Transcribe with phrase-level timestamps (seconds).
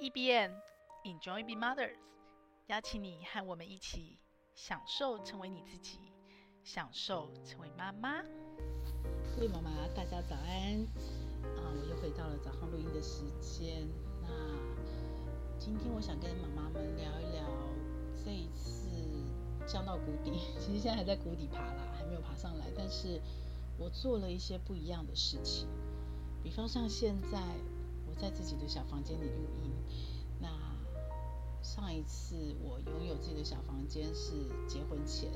[0.00, 0.52] E B N
[1.04, 1.96] Enjoy Be Mothers，
[2.68, 4.20] 邀请你和我们一起
[4.54, 5.98] 享受成为你自己，
[6.62, 8.22] 享受成为妈妈。
[9.34, 10.86] 各位妈妈，大家早安！
[11.56, 13.88] 啊，我又回到了早上录音的时间。
[14.22, 14.28] 那
[15.58, 17.42] 今天我想跟妈妈们聊一聊
[18.24, 18.88] 这一次
[19.66, 20.30] 降到谷底，
[20.62, 22.66] 其实现在还在谷底爬啦，还没有爬上来。
[22.76, 23.20] 但是
[23.76, 25.66] 我做了一些不一样的事情，
[26.40, 27.40] 比方像现在
[28.06, 28.14] 我。
[28.18, 29.70] 在自己的小房间里录音。
[31.78, 34.32] 上一次我拥有自己的小房间是
[34.66, 35.30] 结婚前，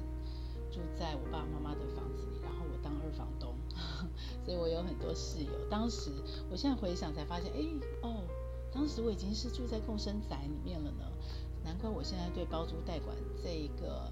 [0.73, 3.55] 住在我爸爸妈妈的房子里，然后我当二房东，
[4.45, 5.52] 所以我有很多室友。
[5.70, 6.10] 当时，
[6.50, 7.60] 我现在回想才发现，哎
[8.02, 8.24] 哦，
[8.73, 11.05] 当时我已经是住在共生宅里面了呢。
[11.62, 14.11] 难怪我现在对包租代管这一个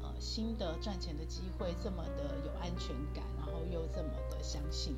[0.00, 4.96] 呃新的赚钱的机会这么的有安全感，然后又这么的相信。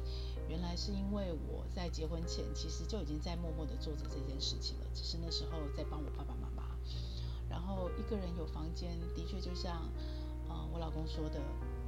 [0.49, 6.48] 原来是因为我在结婚前其实就已经在默默的做着这件事情了，只是那时候在帮我爸爸妈妈。
[7.49, 9.91] 然后一个人有房间，的确就像，
[10.49, 11.41] 呃，我老公说的，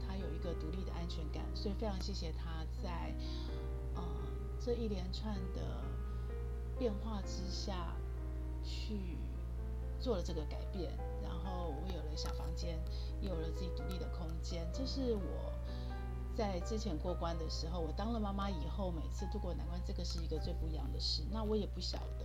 [0.06, 3.14] 他有一个独立的安全感，所以非常谢谢他在，
[3.94, 4.02] 呃，
[4.58, 5.82] 这一连串的
[6.78, 7.96] 变化之下
[8.64, 9.18] 去
[10.00, 12.78] 做了这个改变，然后我有了小房间，
[13.20, 15.52] 也有了自己独立的空间，这是我。
[16.36, 21.22] 在之前过关的时候，我当了妈妈以后，每次度过难关，这个是一个最不一样的事。
[21.30, 22.24] 那我也不晓得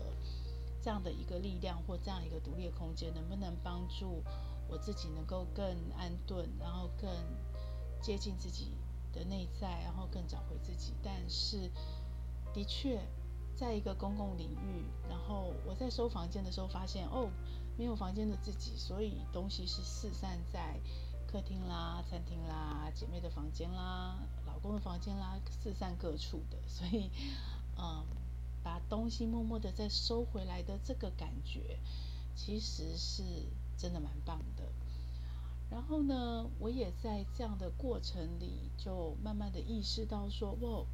[0.85, 4.21] 这样的一个力量或这样一个独立的空间，能不能帮助
[4.67, 5.65] 我自己能够更
[5.97, 7.09] 安顿，然后更
[8.03, 8.77] 接近自己
[9.11, 10.93] 的内在，然后更找回自己。
[11.01, 11.71] 但是，
[12.53, 13.01] 的确，
[13.55, 17.31] 在一个公共领域，然后我在收房间的时候发现，哦，
[17.79, 20.79] 没有房间的自己，所以东西是四散在。
[21.25, 27.09] 客厅啦、餐厅啦、姐妹的房间啦、老公的房间啦，四散各处的，所以，
[27.75, 28.05] 嗯，
[28.65, 31.77] 把东西默默的再收回来的这个感觉，
[32.35, 33.23] 其实是
[33.77, 34.63] 真的蛮棒的。
[35.69, 40.85] 然后呢，我也在这样的过程里，就慢慢的意识到说，哇，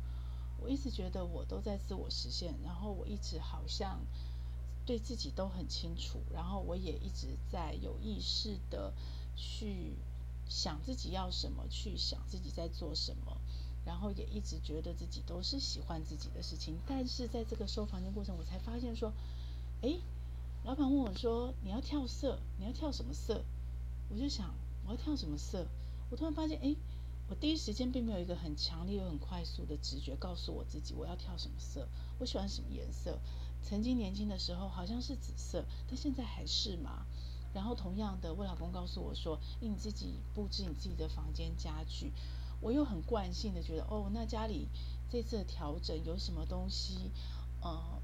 [0.61, 4.01] 我一直觉得我都在自我实现，然后我一直好像
[4.85, 8.93] 对自己都很清楚，然后我也一直在有意识的
[9.35, 9.95] 去。
[10.49, 13.37] 想自己要什么，去想自己在做什么，
[13.85, 16.77] 然后也一直觉得自己都是喜欢自己的事情。
[16.87, 19.13] 但是在这个收房间过程，我才发现说，
[19.81, 19.99] 诶，
[20.63, 23.43] 老板问我说，你要跳色，你要跳什么色？
[24.09, 24.53] 我就想
[24.85, 25.67] 我要跳什么色？
[26.09, 26.75] 我突然发现，诶，
[27.29, 31.87] 我第一时间并没有一个很强烈又很快速的直觉告诉我自己我要跳什么色，
[32.19, 33.17] 我喜欢什么颜色。
[33.63, 37.05] 曾经年轻的时候好像是紫色，但现在还是吗？
[37.53, 42.11] 然后同样的，我老公告诉我说：“你自己布置你自己的房间家具。”
[42.61, 44.67] 我又很惯性的觉得，哦，那家里
[45.09, 47.11] 这次调整有什么东西，
[47.61, 47.99] 呃，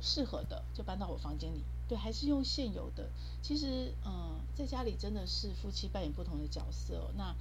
[0.00, 1.62] 适合的就搬到我房间里。
[1.88, 3.10] 对，还是用现有的。
[3.42, 7.10] 其实，嗯、在家里真的是夫妻扮演不同的角色。
[7.16, 7.34] 那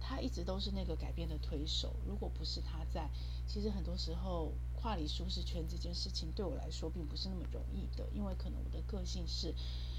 [0.00, 1.94] 他一直都是那个改变的推手。
[2.06, 3.10] 如果不是他在，
[3.46, 9.54] 其实很多时候跨离舒适圈这件事情对我来说并不是那么容易的，因为可能我的个性是。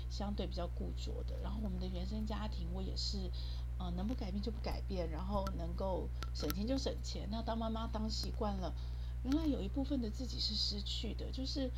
[0.09, 3.31] 相对比较固着的，然后我们的原生家庭，我也是，
[3.81, 7.27] 呃，能不改变就不改变，然后能够省钱就省钱。
[7.31, 8.71] 那当妈妈当习惯了，
[9.23, 11.31] 原来有一部分的自己是失去的。
[11.31, 11.71] 就是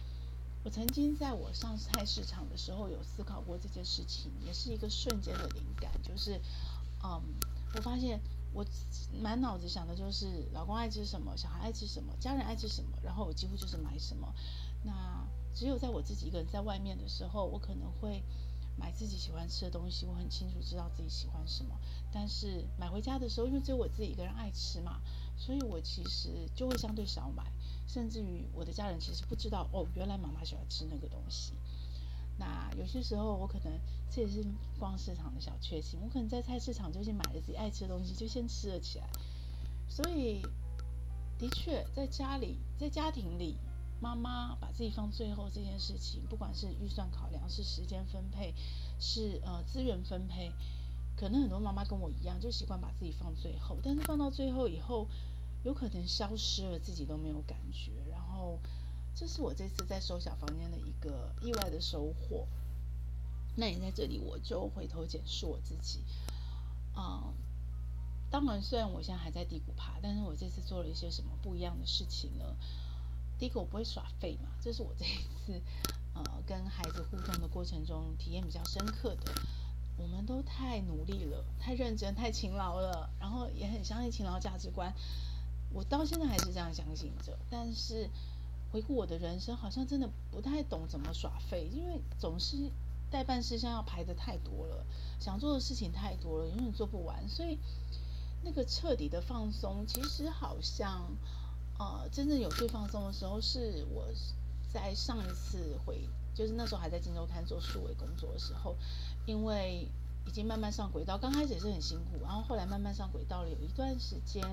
[0.66, 6.42] 我曾经在我上菜市场的时候有思考过这件事情，也是一个瞬间的灵感，就是，
[7.06, 7.22] 嗯，
[7.74, 8.20] 我发现
[8.52, 8.66] 我
[9.22, 14.34] 满脑子想的就是老公爱吃什么，小孩爱吃什么，家人爱吃什么，然后我几乎就是买什么。
[14.84, 15.26] 那
[15.56, 18.22] 只有在我自己一个人在外面的时候，我可能会
[18.76, 21.80] 买自己喜欢吃的东西，我很清楚知道自己喜欢什么。
[22.12, 25.00] 但是买回家的时候，因为只有我自己一个人爱吃嘛，
[25.38, 27.44] 所以我其实就会相对少买，
[27.88, 31.54] 甚至于我的家人其实不知道哦，原来妈妈喜欢吃那个东西。
[32.38, 33.72] 那有些时候我可能
[34.10, 34.44] 这也是
[34.80, 39.08] 逛市场的小确幸，我可能在菜市场就先买了自己爱吃的东西，就先吃了起来。
[39.88, 40.42] 所以
[41.38, 43.58] 的确在家里，在家庭里。
[44.04, 48.54] 妈妈把自己放最后这件事情，不管是预算考量，是时间分配，
[49.00, 50.52] 是呃资源分配，
[51.16, 53.78] 可能很多妈妈跟我一样，就习惯把自己放最后。
[53.82, 55.08] 但是放到最后以后，
[55.64, 57.94] 有可能消失了，自己都没有感觉。
[58.12, 58.60] 然后，
[59.16, 62.46] 这是我这次在收小房间的一个意外的收获。
[63.56, 66.02] 那也在这里，我就回头检视我自己。
[66.98, 67.34] 嗯，
[68.30, 72.44] 当然，虽然我现在还在低谷爬，但是我这次做了一些什么不一样的事情呢？
[73.44, 75.62] 第一个，我不会耍废嘛，这是我这一次
[76.14, 79.34] 呃跟孩子互动的过程中体验比较深刻的。
[79.98, 84.94] 我们都太努力了，太认真，太勤劳了，然后也很相信勤劳价值观。
[85.74, 87.38] 我到现在还是这样相信着。
[87.50, 88.10] 但是
[88.72, 92.72] 回顾我的人生，好像真的不太懂怎么耍废，因为总是
[93.12, 94.86] 待办事项要排得太多了，
[95.20, 97.28] 想做的事情太多了，永远做不完。
[97.28, 97.60] 所以
[98.42, 101.12] 那个彻底的放松，其实好像，
[101.78, 104.08] 呃，真正有最放松的时候，是我
[104.72, 108.76] 在上一次回，就是那时候还在镜周刊做数位工作的时候，
[109.26, 109.88] 因为
[110.26, 114.44] 已经慢慢上轨道，刚开始也是很辛苦，然后后来慢慢上轨道了，有一段时间。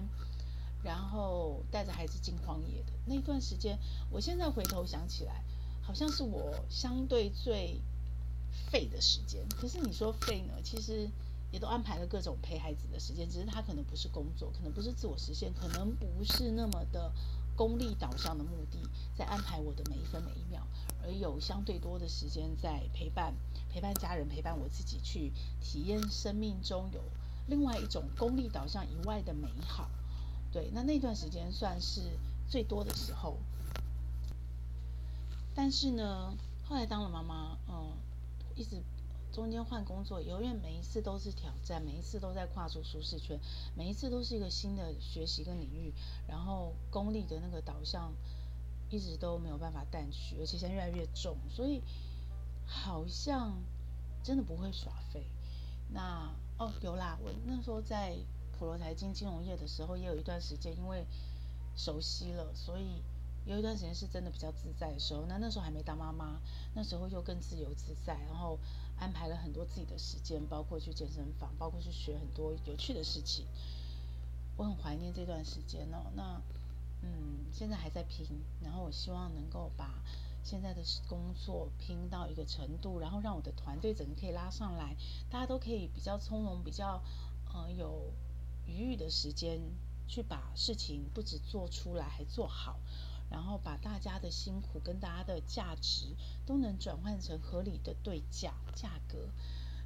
[0.82, 3.78] 然后带着孩子进荒野的那段时间，
[4.10, 5.44] 我现在回头想起来，
[5.82, 7.78] 好像是我相对最
[8.70, 9.46] 废的时间。
[9.50, 11.06] 可是你说废呢，其实
[11.50, 17.12] 也都安排了各种陪孩子的时间，只是他可能不是工作，可能不是自我实现，可能不是那么的
[17.56, 18.78] 功利导向的目的，
[19.16, 20.66] 在安排我的每一分每一秒，
[21.02, 23.34] 而有相对多的时间在陪伴、
[23.68, 27.00] 陪伴家人、陪伴我自己，去体验生命中有
[27.46, 29.90] 另外一种功利导向以外的美好。
[30.52, 32.00] 对，那那段时间算是
[32.48, 33.36] 最多的时候，
[35.54, 37.92] 但是呢，后来当了妈妈，嗯，
[38.56, 38.82] 一直
[39.32, 43.38] 中间换工作，永远每一次都是挑战，每一次都在跨出舒适圈，
[43.74, 45.92] 每一次都是一个新的学习跟领域，
[46.26, 48.12] 然后功利的那个导向
[48.90, 51.82] 一直都没有办法淡去，而且现在越来越重，所以
[52.66, 53.56] 好像
[54.22, 55.24] 真的不会耍废。
[55.88, 58.16] 那哦，有啦，我那时候在。
[58.58, 61.06] 普罗财经金融业的时候，也有一段时间，因为
[61.74, 63.02] 熟悉了，所以
[63.46, 65.24] 有一段时间是真的比较自在的时候。
[65.26, 66.38] 那那时候还没当妈妈，
[66.74, 68.58] 那时候又更自由自在，然后
[69.00, 73.46] 安排了很多自己的时间，包括去健身房，包括去学很多有趣的事情。
[74.56, 76.12] 我很怀念这段时间哦。
[76.14, 76.40] 那
[77.02, 78.26] 嗯，现在还在拼，
[78.62, 79.90] 然后我希望能够把
[80.44, 84.94] 现在的工作拼到一个程度，然后让我的团队整个可以拉上来，
[85.28, 87.02] 大家都可以比较从容，比较
[87.52, 88.12] 呃有。
[88.66, 89.58] 余裕的时间
[90.06, 92.78] 去把事情不止做出来，还做好，
[93.30, 99.28] 然后把大家的辛苦跟大家的价值都能转换成合理的对价价格，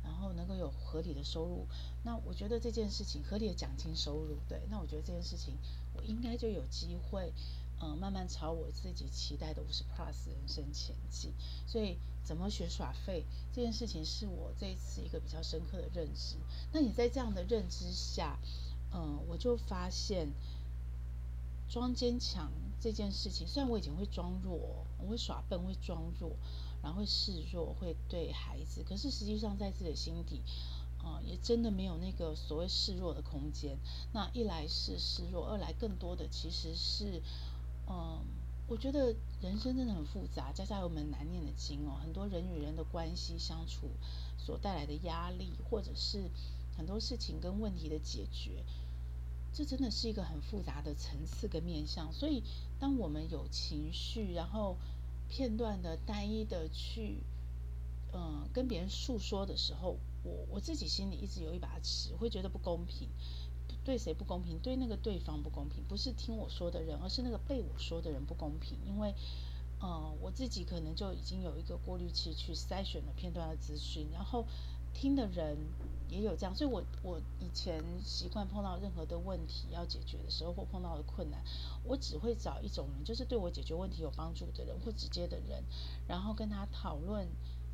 [0.03, 1.67] 然后能够有合理的收入。
[2.03, 5.55] 那我觉得这件事情合理的奖金收入，对，那我觉得这件事情
[5.95, 7.33] 我应该就有机会，
[7.81, 11.33] 嗯、慢慢朝我自己期待的五十 plus 人生前进。
[11.67, 16.37] 所以怎么学耍废这件事情是我这一次一个比较深刻的认知。
[16.73, 18.39] 那你在这样的认知下，
[18.93, 20.29] 嗯，我就发现
[21.69, 22.51] 装坚强
[22.85, 26.37] 这件事情，虽然我以前会装弱，我会耍笨，会装弱，
[26.83, 30.43] 然后会示弱，会对孩子，可是实际上在自己心底，
[30.99, 33.79] 啊、嗯，也真的没有那个所谓示弱的空间。
[34.13, 37.23] 那一来是示弱，二来更多的其实是，
[37.89, 38.21] 嗯，
[38.69, 41.97] 我觉得人生真的很复杂，家家有本难念的经哦。
[42.03, 43.89] 很多人与人的关系相处
[44.37, 46.29] 所带来的压力，或者是
[46.77, 48.63] 很多事情跟问题的解决。
[49.55, 52.43] 这真的是一个很复杂的层次跟面向，所以
[52.81, 54.77] 当我们有情绪，然后
[55.29, 57.23] 片段的、单一的去，
[58.13, 63.09] 嗯，跟别人诉说的时候，我我自己心里一直有一把尺，会觉得不公平，
[63.85, 64.59] 对谁不公平？
[64.59, 69.15] 对那个对方不公平，不是听我说的人，而是那个被我说的人不公平，因为，
[69.81, 74.45] 嗯，我自己可能就已经有一个过滤器去筛选了片段的资讯，然后
[74.93, 75.57] 听的人。
[76.09, 81.43] 也有这样，所以我我以前习惯碰到任何的问题要解决的时候，或碰到的困难，
[81.83, 85.65] 我只会找一种人，就是对我解决问题有帮助的人或直接的人，
[86.07, 87.27] 然后跟他讨论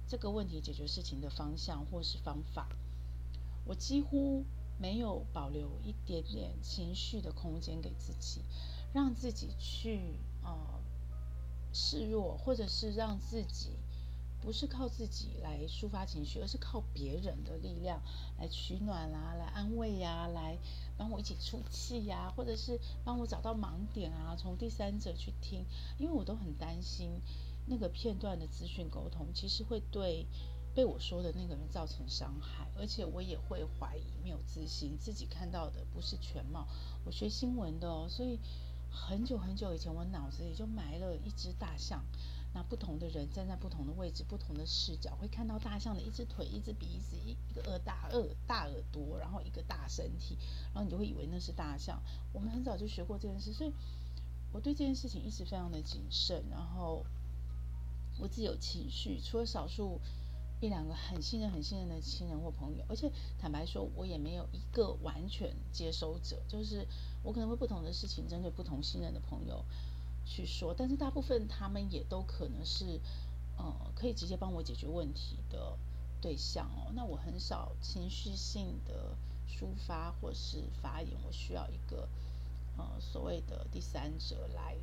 [0.07, 2.69] 这个问题解决事情的方向或是方法。
[3.67, 4.45] 我几乎
[4.79, 8.43] 没有保留一点点情绪的空间给自己，
[8.93, 10.81] 让自己去呃
[11.73, 13.77] 示弱，或者是让自己。
[14.43, 18.01] 不是靠自己来抒发情绪，而是靠别人的力量
[18.39, 20.57] 来取暖啊，来安慰呀、啊，来
[20.97, 25.65] 帮我一起出气呀、或者是帮我找到盲点啊，从第三者去听，
[25.99, 27.21] 因为我都很担心
[27.67, 30.27] 那个片段的资讯沟通，其实会对
[30.75, 36.67] 被我说的那个人造成伤害，而且我也会怀疑，没有自信，自己看到的不是全貌。
[37.05, 38.39] 我学新闻的哦，所以
[38.91, 42.03] 很久很久以前，我脑子里就埋了一只大象。
[42.53, 50.37] 那不同的人站在不同的位置，不同的视角，会看到大象的一只腿、一只鼻子、一一个耳大耳大耳朵，然后一个大身体，
[50.75, 52.03] 然后你就会以为那是大象。
[52.33, 53.73] 我们很早就学过这件事，所以
[54.53, 56.45] 我对这件事情一直非常的谨慎。
[56.51, 57.07] 然后
[58.19, 60.01] 我自己有情绪，除了少数
[60.61, 66.85] 一两个很信任、很信任的亲人或朋友，而且坦白说，我也没有一个完全接收者，就是
[67.23, 69.65] 我可能会不同的事情针对不同信任的朋友。
[70.31, 73.01] 去说，但是大部分他们也都可能是，
[73.59, 75.77] 呃，可以直接帮我解决问题的
[76.21, 76.93] 对象哦。
[76.95, 79.17] 那我很少情绪性的
[79.49, 82.09] 抒发或是发言，我需要一个
[82.79, 84.77] 呃所谓的第三者来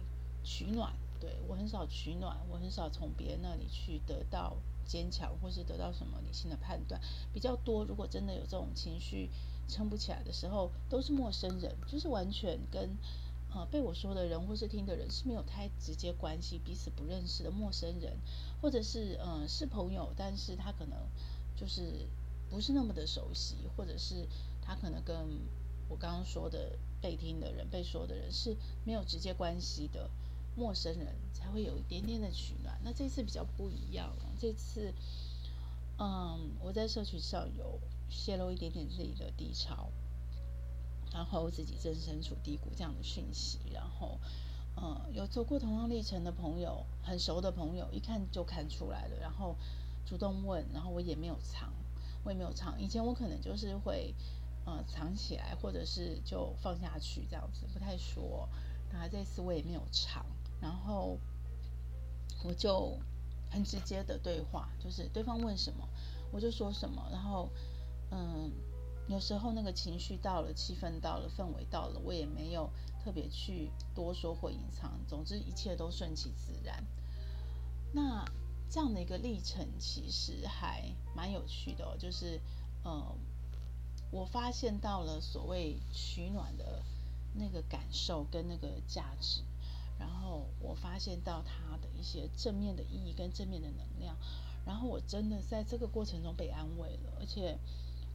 [0.43, 6.99] 取暖，对，我很少取暖，我很少从别人那里去得到坚强，或是得到什么理性的判断。
[7.33, 9.29] 比较多，如果真的有这种情绪
[9.69, 12.97] 撑不起来的时候，都是陌生人，就是完全跟
[13.53, 18.17] 呃被我说的人或是听的人是没有太直接关系，彼此不认识的陌生人，
[18.61, 20.97] 或者是呃是朋友，但是他可能
[21.55, 22.07] 就是
[22.49, 24.27] 不是那么的熟悉，或者是
[24.61, 25.15] 他可能跟
[25.89, 30.09] 我刚刚说的被听的人、被说的人是没有直接关系的。
[30.59, 34.25] 陌生人才会有一点点的取暖，那这次比较不一样了。
[34.39, 34.91] 这次，
[35.99, 39.91] 嗯，我在社群上有泄露一点点自己的低潮，
[41.11, 44.19] 然后自己正身处低谷这样的讯息，然后，
[44.75, 49.55] 嗯，有走过同样历程的朋友，很熟的朋友，一看就看出来了，然后
[50.05, 51.73] 主动问，然后我也没有藏，
[52.23, 52.79] 我也没有藏。
[52.79, 54.13] 以前我可能就是会，
[54.65, 58.47] 呃，藏起来，或者是就放下去这样子，不太说。
[58.91, 60.25] 那这次我也没有藏。
[60.59, 61.19] 然后
[62.43, 62.97] 我就
[63.49, 65.87] 很直接的对话，就是对方问什么，
[66.31, 67.07] 我就说什么。
[67.11, 67.49] 然后，
[68.09, 68.51] 嗯，
[69.07, 72.69] 有时候那个情绪到了，气氛到了，氛围到了，我也没有
[73.03, 74.99] 特别去多说或隐藏。
[75.07, 76.83] 总之，一切都顺其自然。
[77.93, 78.25] 那
[78.69, 80.83] 这样的一个历程其实还
[81.15, 82.39] 蛮有趣的哦，就是，
[82.83, 83.15] 嗯，
[84.11, 86.83] 我发现到了所谓取暖的
[87.33, 89.41] 那个感受跟那个价值。
[89.99, 94.15] 然后我发现到它的一些正面的意义跟正面的能量，
[94.63, 97.57] 然后我真的在这个过程中被安慰了，而且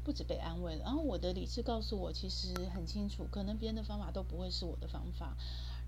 [0.05, 0.85] 不止被安慰了。
[0.85, 5.37] 然后我的理智告诉我，其实很清楚，可能别人的方法都不会是我的方法，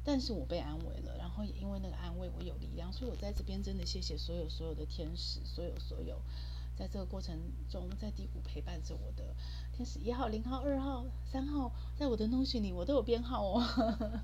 [0.04, 1.16] 但是我被安慰了。
[1.18, 2.92] 然后也因为那个安慰，我有力量。
[2.92, 6.20] 所以我在这边真的谢谢所有所有的天使，所有所有
[6.76, 7.38] 在这个过程
[7.70, 9.34] 中在低谷陪伴着我的
[9.72, 13.62] 天使一号、零号、二号、三号，在我的 no 心里我都有编号哦。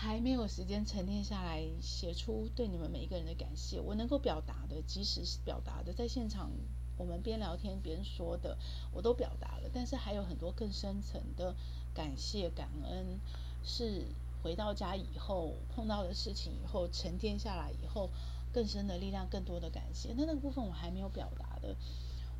[0.00, 3.80] 还没有时间沉淀下来，写出对你们每一个人的感谢。
[3.80, 6.52] 我能够表达的，即使是表达的，在现场
[6.98, 8.58] 我们边聊天边说的，
[8.92, 9.70] 我都表达了。
[9.72, 11.54] 但是还有很多更深层的
[11.94, 13.18] 感谢、感恩，
[13.64, 14.04] 是
[14.42, 18.10] 回到家以后碰到的事情以后沉淀下来以后
[18.52, 20.12] 更深的力量、更多的感谢。
[20.16, 21.74] 那那个部分我还没有表达的，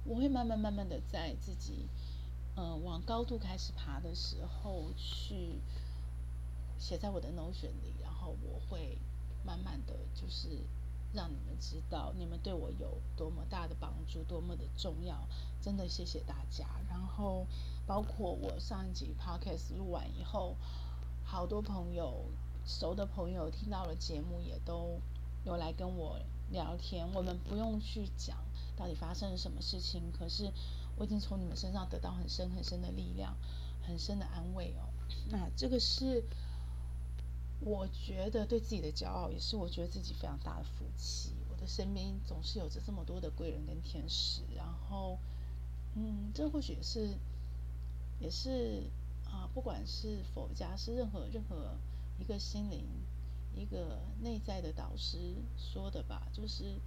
[0.04, 1.88] 我会慢慢慢慢的在自己
[2.56, 5.60] 嗯、呃、往高度开始爬的时候去。
[6.80, 8.96] 写在我的 Notion 里，然后我会
[9.44, 10.48] 慢慢的就是
[11.12, 15.26] 让你们知道，你们对我有多么大的帮助，多么的重要，
[15.60, 16.66] 真的谢谢大家。
[16.88, 17.46] 然后
[17.86, 20.56] 包括我上一集 Podcast 录完以后，
[21.24, 22.26] 好多朋友、
[22.66, 25.00] 熟的朋友听到了节目，也都
[25.44, 27.08] 有来跟我聊天。
[27.14, 28.36] 我们不用去讲
[28.76, 30.52] 到底发生了什么事情，可是
[30.96, 33.34] 我已经从你们身上得到很深很深的力量，
[33.82, 34.88] 很深的安慰哦。
[35.30, 36.22] 那这个是。
[37.60, 41.32] 我觉得对自己的骄傲，也是我觉得自己非常大的福气。
[41.50, 45.18] 我的身边总是有着这么多的贵人跟天使，然后，
[45.94, 47.08] 嗯，这或许也是，
[48.20, 48.84] 也是
[49.26, 51.74] 啊，不管是佛家，是任何任何
[52.20, 52.84] 一个心灵、
[53.56, 55.18] 一个内在的导师
[55.56, 56.80] 说的吧，就是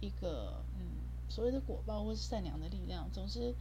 [0.00, 0.86] 一个嗯，
[1.28, 3.52] 所谓的果报或是善良的力量，总是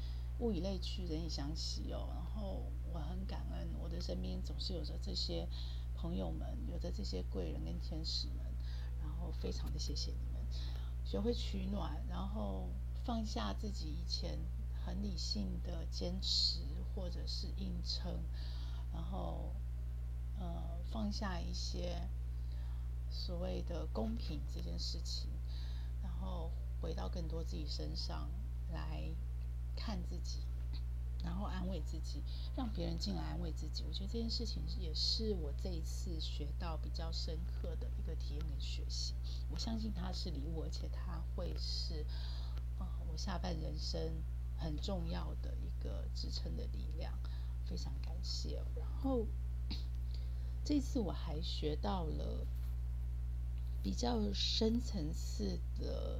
[0.41, 2.09] 物以类聚，人以相吸哦。
[2.13, 5.47] 然后我很感恩，我的身边总是有着这些。
[5.93, 8.37] 朋友们，有着这些贵人跟天使们，
[8.99, 10.41] 然后非常的谢谢你们，
[11.05, 12.69] 学会取暖，然后
[13.05, 14.39] 放下自己以前
[14.83, 16.61] 很理性的坚持
[16.95, 18.11] 或者是硬撑，
[18.91, 19.53] 然后
[20.39, 22.09] 呃放下一些
[23.11, 25.29] 所谓的公平这件事情，
[26.01, 28.27] 然后回到更多自己身上
[28.71, 29.03] 来
[29.75, 30.39] 看自己。
[31.23, 32.23] 然后安慰自己，
[32.55, 33.83] 让别人进来安慰自己。
[33.87, 39.13] 我觉得这件事情也是我这一次学到比较深刻的一个体验跟学习。
[39.51, 42.03] 我相信它是礼物，而且它会是
[42.79, 44.01] 啊、呃，我下半人生
[44.57, 47.13] 很重要的一个支撑的力量。
[47.65, 48.59] 非常感谢。
[48.75, 49.27] 然后
[50.65, 52.47] 这次我还学到了
[53.83, 56.19] 比较深层次的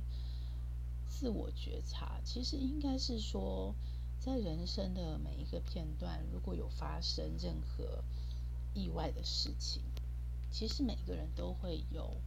[1.22, 2.20] 自我觉察。
[2.26, 3.76] 其实应该是说。
[4.24, 8.04] 在人生的每一个片段，如果有发生任何
[8.76, 9.82] 意外的事情，
[10.52, 12.18] 其实每个人都会有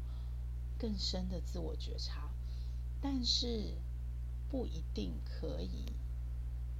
[0.77, 2.29] 更深的自我觉察，
[3.01, 3.77] 但是
[4.51, 5.85] 不一定可以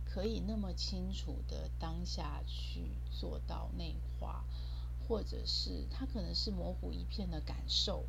[0.05, 4.45] 可以那么清楚的当下去做到内化，
[5.07, 8.05] 或者是他可能是模糊一片的感受，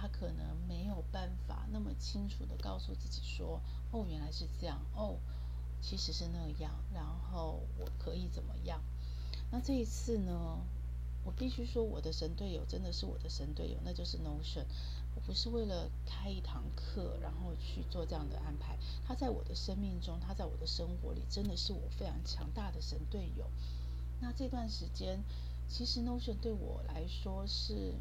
[0.00, 3.60] 他可能没有办法那么清楚的告诉自己说
[3.92, 5.16] ：“哦，原来是这样。”哦。
[5.82, 8.82] 其实是那样，然后我可以怎么样？
[9.50, 10.58] 那这一次呢？
[11.24, 14.66] 我必须说，我的神队友真的是我的神队友，那就是 Notion。
[15.14, 18.76] 我不是为了开一堂课，然后去做这样的安排。
[19.06, 23.50] 他在我的生命中，他在我的生活里，真的是我非常强大的神队友。
[24.20, 25.22] 那这段时间，
[25.66, 27.94] 其实 Notion 对我来说是，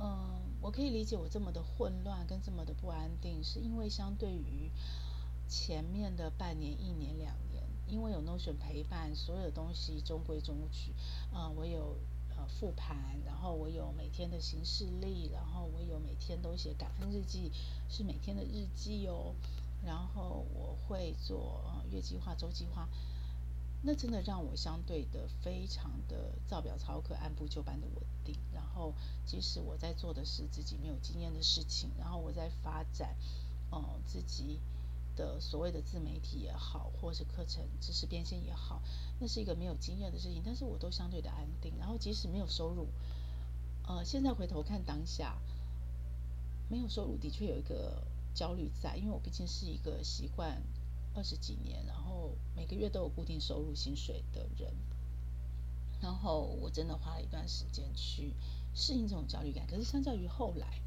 [0.00, 4.70] 嗯，我可以理解我这么的混乱跟这么的不安定，是因为相对于
[5.48, 10.92] 前面的半年、一年、两年，因为有 Notion 陪伴，所有的东西中规中矩。
[11.32, 11.96] 啊、嗯，我有
[12.30, 12.46] 呃。
[12.48, 17.52] 复盘，然后我有每天的行事历，然后我有每天都写感恩日记，
[17.88, 19.32] 是每天的日记哦。
[19.84, 22.88] 然后我会做呃月计划、周计划，
[23.82, 28.36] 那真的让我相对的非常的照表操课、按部就班的稳定。
[28.54, 28.94] 然后
[29.26, 33.16] 即使我在做的是自己没有经验的事情，然后我在发展，
[33.70, 34.60] 哦、呃、自己。
[35.14, 38.80] 的所谓的自媒体也好，或是课程知识变现也好，
[39.20, 41.70] 那是一个没有经验的事情，但是我都相对的安定。
[41.78, 42.86] 然后即使没有收入，
[43.86, 45.36] 呃，现在回头看当下，
[46.70, 50.62] 没有收入的确有一个焦虑在，因为我毕竟是一个习惯
[51.14, 54.74] 二十几年，然后每个月都有固定收入薪水的人。
[56.00, 58.34] 然后我真的花了一段时间去
[58.74, 60.80] 适应这种焦虑感，可是相较于后来。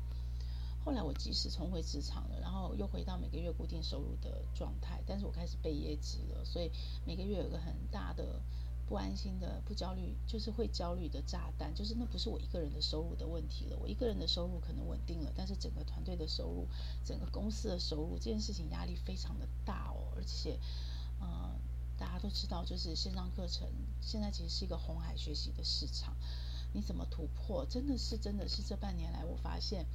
[0.83, 6.69] 后来我即使重回职场了，然后又回到每个月固定收入的状态，但是我开始背业绩了，所以
[7.05, 8.39] 每个月有个很大的
[8.87, 13.77] 不安心的、不焦虑，就是会焦虑的炸弹，就是那不是我一个人的收入的问题了。
[13.81, 16.67] 我一个人的收入可能稳定了，但是整个团队的收入、
[17.03, 20.13] 整个公司的收入，这件事情压力非常的大哦。
[20.15, 20.59] 而且，
[21.19, 21.51] 呃，
[21.97, 23.67] 大家都知道，就是线上课程
[24.01, 26.15] 现在其实是一个红海学习的市场，
[26.73, 27.65] 你怎么突破？
[27.65, 29.85] 真的是，真的是这半年来我发现。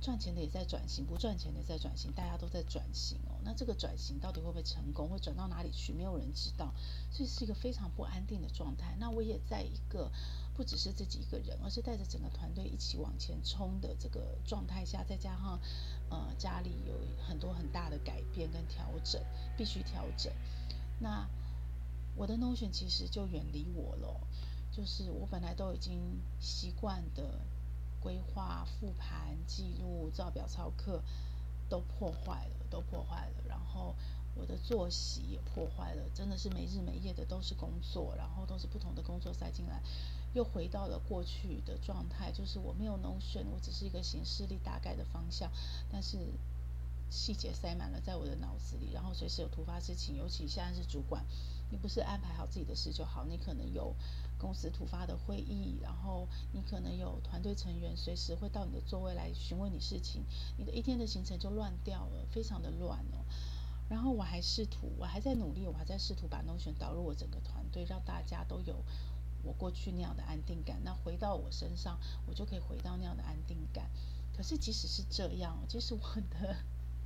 [0.00, 3.36] 赚钱的也在转型，不赚钱的也在转型，大家都在转型哦。
[3.44, 5.92] 那这个转型到底会不会成功，会转到哪里去？
[5.92, 6.72] 没有人知道，
[7.10, 8.96] 所以是一个非常不安定的状态。
[8.98, 10.10] 那我也在一个
[10.56, 15.60] 不只是自己一个人，而是带着整个团队一起往前冲的这个状态下，再加上
[16.08, 19.22] 呃家里有很多很大的改变跟调整，
[19.58, 20.32] 必须调整。
[20.98, 21.28] 那
[22.16, 24.20] 我的 Notion 其实就远离我了，
[24.72, 27.38] 就是我本来都已经习惯的。
[28.00, 31.02] 规划、复盘、记录、照表操课，
[31.68, 33.44] 都破坏了，都破坏了。
[33.48, 33.94] 然后
[34.34, 39.82] 我的作息也破坏了，真的是没日没夜的都是工作，然后都是不同的工作塞进来，
[40.32, 45.50] 又回到了过去的状态，就是我没有 Notion，我只是一个行事历大概的方向，
[45.92, 46.16] 但是
[47.10, 51.24] 细节塞满了在我的脑子里，然后随时有突发事情，尤其现在是主管，
[51.70, 53.94] 你不是安排好自己的事就好，你可能有。
[54.40, 60.24] 公司突发的会议，然后你可能有团队成员随时会到你的座位来询问你事情，
[60.56, 63.22] 你的一天的行程就乱掉了，非常的乱哦。
[63.90, 68.82] 然后我还试图，我还在努力，我还在试图把 Notion 导入我整个团队，让大家都有
[69.42, 70.80] 我过去那样的安定感。
[70.82, 73.90] 那回到我身上，我就可以回到那样的安定感。
[74.34, 76.00] 可是即使是这样，即使我
[76.30, 76.56] 的。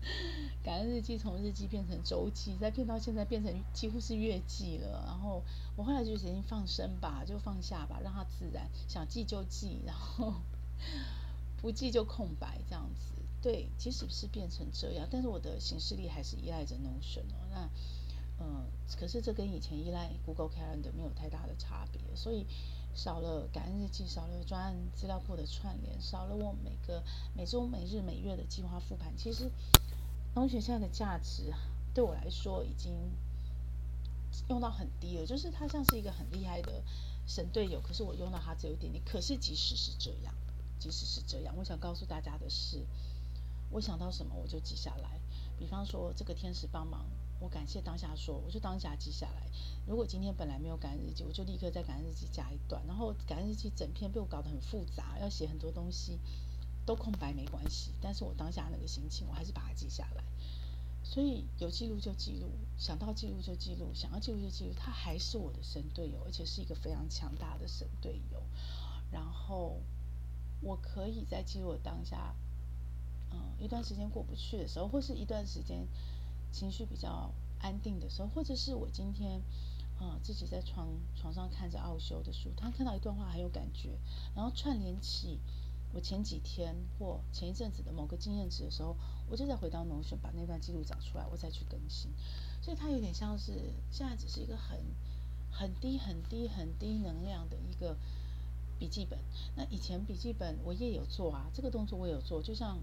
[0.65, 5.05] 感恩日记从日记变成周记，再变到现在变成几乎是月记了。
[5.07, 5.43] 然后
[5.77, 10.35] 我后来就决定放生吧，就放下吧，让它自然，想记就记，然后
[11.61, 13.13] 不记就空白这样子。
[13.43, 17.45] 对，即使是变成这样，但是我的行事历还是依赖着 Notion 哦。
[17.51, 17.69] 那
[18.41, 18.65] 嗯、
[18.99, 22.47] 可是这跟以前依赖 Google Calendar 没有太大的差别，所以
[22.95, 27.03] 少了感恩日记，少了专案资料库的串联，少了我每个
[27.37, 29.51] 每周、每日、每月的计划复盘，其实。
[30.35, 31.55] 同学现在的价值
[31.95, 32.93] 对我来说已经
[34.49, 36.83] 用到很低了，就是他像是一个很厉害的
[37.25, 39.03] 神队友，可是我用到他只有一点点。
[39.05, 40.35] 可是即使是这样，
[40.81, 42.85] 即使是这样，我想告诉大家的是，
[43.71, 45.21] 我想到什么我就记下来。
[45.57, 47.07] 比方说这个天使帮忙，
[47.39, 49.47] 我感谢当下说，我就当下记下来。
[49.87, 52.85] 如果今天本来没有感恩日记，我就立刻在感恩日记加一段。
[52.89, 56.19] 然后感恩日记整篇被我搞得很复杂，要写很多东西。
[56.87, 60.25] 都空白没关系，但是我当下那个心情，我还是把它记下来。
[61.03, 64.73] 所以有记录就记录，想到记录就记录，想要记录就记录。
[64.75, 68.43] 他还是我的神队友，而且是一个非常强大的神队友。
[69.11, 69.83] 然后
[70.61, 72.35] 我可以在记录的当下，
[73.31, 75.87] 嗯，一段时间过不去的时候，或是一段时间
[76.51, 79.43] 情绪比较安定的时候，或者是我今天，
[80.01, 83.91] 嗯，自己在床床上看着奥修的书，他看到一段话很有感觉，
[84.35, 85.39] 然后串联起。
[85.95, 88.97] 我前几天或前一阵子的某个经验值的时候，
[89.31, 92.11] 我就再回到 Notion 把那段记录找出来，我再去更新。
[92.61, 93.53] 所以它有点像是
[93.93, 94.77] 现在只是一个很
[95.53, 97.97] 很低、很低、很低能量的一个
[98.77, 99.21] 笔记本。
[99.55, 102.77] 那以前笔记本我也有做啊，这个动作我也有做，就像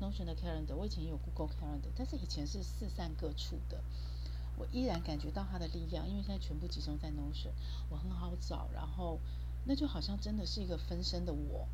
[0.00, 3.84] Notion 的 Calendar，我以前也有 Google Calendar，但是以前是四散各处的。
[4.56, 7.52] 我依然感觉到它的力量，因为现在全部集中在 Notion，
[7.90, 9.20] 我很好找，然后。
[9.68, 11.66] 那就好像真的是一个分身的我，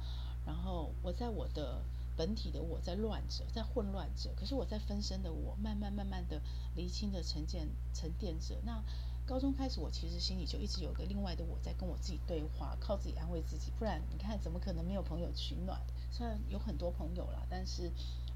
[0.44, 1.82] 然后我在我的
[2.16, 6.40] 本体的我在乱着，在混乱着，可是我在分身的我慢慢慢慢的
[6.74, 8.56] 厘清的沉淀沉淀着。
[8.64, 8.82] 那
[9.24, 15.80] 高中开始，我其实心里就一直有个另外的我在跟我自己对话，靠自己安慰自己，不然你看怎么可能没有朋友取暖？
[16.10, 17.90] 虽然有很多朋友啦，但是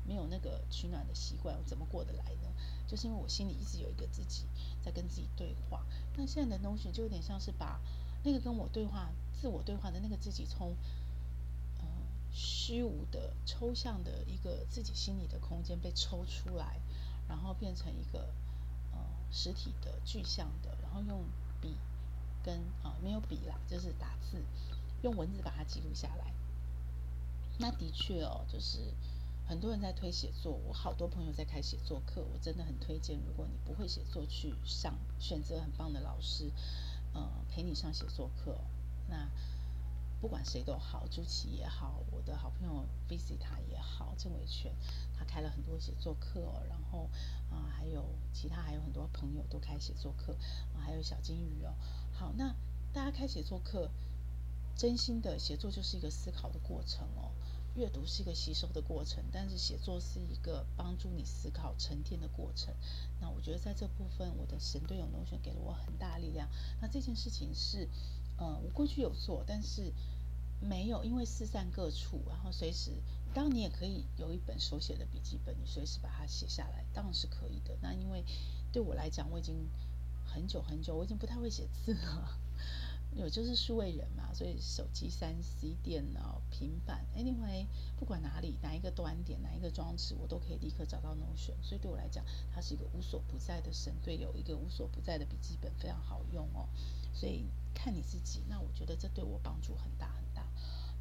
[0.06, 2.48] 没有那个取暖的习惯，我怎么过得来呢？
[2.86, 4.44] 就是因为我心里一直有一个自己
[4.80, 5.84] 在跟自己对话。
[6.16, 7.80] 那现在的 Notion 就有点像是把
[8.22, 10.76] 那个跟我对话、自我对话的那个自己从，
[12.38, 16.78] 虚无的、抽象的一个自己心里的空间被抽出来，
[17.26, 18.28] 然后变成一个
[18.92, 18.98] 呃
[19.32, 20.76] 实体的具象的。
[20.82, 21.24] 然后用
[21.62, 21.74] 笔
[22.44, 24.36] 跟啊没有笔啦，就是打字，
[25.00, 26.34] 用文字把它记录下来。
[27.58, 28.92] 那的确哦，就是
[29.48, 33.18] 很多人在推写作，我好多朋友在开写作课，我真的很推荐。
[33.26, 36.52] 如果你不会写作，去上，选择很棒的老师，
[37.14, 38.58] 呃，陪你上写作课。
[39.08, 39.26] 那
[40.26, 44.74] 不管谁都好，朱琪也好，我的好朋友 Visita 也好，郑伟权
[45.16, 47.08] 他开了很多写作课，然后
[47.48, 50.32] 啊、还有其他还有很多朋友都开写作课，
[50.74, 51.72] 啊还有小金鱼哦。
[52.12, 52.52] 好，那
[52.92, 53.88] 大家开写作课，
[54.74, 57.30] 真心的写作就是一个思考的过程哦，
[57.76, 62.74] 阅读是一个吸收的过程，但是写作是一个帮助你思考沉淀的过程。
[63.20, 66.48] 那我觉得在这部分，我的神队友 Notion 给了我很大力量。
[66.80, 67.88] 那这件事情是。
[68.38, 69.90] 呃，我过去有做，但是
[70.60, 72.90] 没有，因为四散各处，然后随时，
[73.34, 77.76] 当然你也可以有一本手写的笔记本，你随时把它写下来，当然是可以的。
[77.82, 78.24] 那因为
[78.72, 79.68] 对我来讲，我已经
[80.24, 82.38] 很久很久，我已经不太会写字了，
[83.14, 87.66] 有就是数位人嘛，所以手机、三 C、电脑、平板，anyway，
[87.98, 91.54] 不管哪里哪一个端点，哪一个装置，我都可以立刻找到 Notion。
[91.62, 96.66] 所以对我来讲，它是一个无所不在的神队友，一个无所不在的笔记本，非常好用哦。
[97.14, 100.35] 所以看你自己，那我觉得这对我帮助很大很大。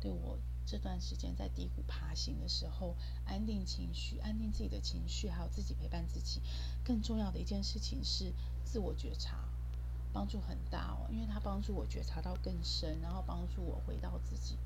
[0.06, 0.38] 对我
[0.68, 6.44] 这段时间在低谷爬行的时候，安定情绪，安定自己的情绪，还有自己陪伴自己。
[6.84, 8.32] 更重要的一件事情是
[8.63, 9.50] 自我觉察，
[10.13, 14.60] 帮助很大哦，因为它帮助我觉察到更深，然后帮助我回到自己。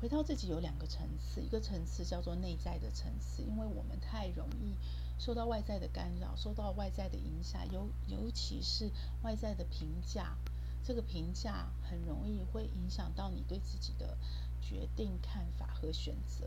[0.00, 4.74] 回到自己有两个层次，一个层次叫做内在的层次，因为我们太容易
[5.18, 8.90] 受到外在的干扰，受到外在的影响，尤尤其是
[9.22, 10.38] 外在的评价。
[10.82, 14.16] 这个评价很容易会影响到你对自己的
[14.60, 16.46] 决定、看法和选择。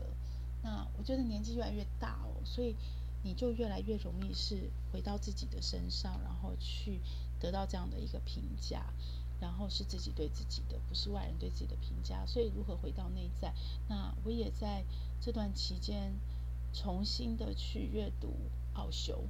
[0.62, 2.74] 那我觉得年纪越来越大哦，所以
[3.22, 7.00] 你就越来越容易是回到自己的身上，然后去
[7.38, 8.86] 得到这样的一个评价，
[9.40, 12.24] 然后是自己对自己的，不是外人对自己的评价。
[12.26, 13.52] 所以如何回到内在？
[13.88, 14.84] 那我也在
[15.20, 16.12] 这段期间
[16.72, 18.32] 重新的去阅读
[18.72, 19.24] 奥修。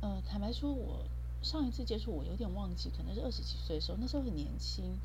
[0.00, 1.04] 呃，坦白说，我。
[1.42, 4.98] 上一次接触我有点忘记，可能是二十几岁的时候，那时候很年轻。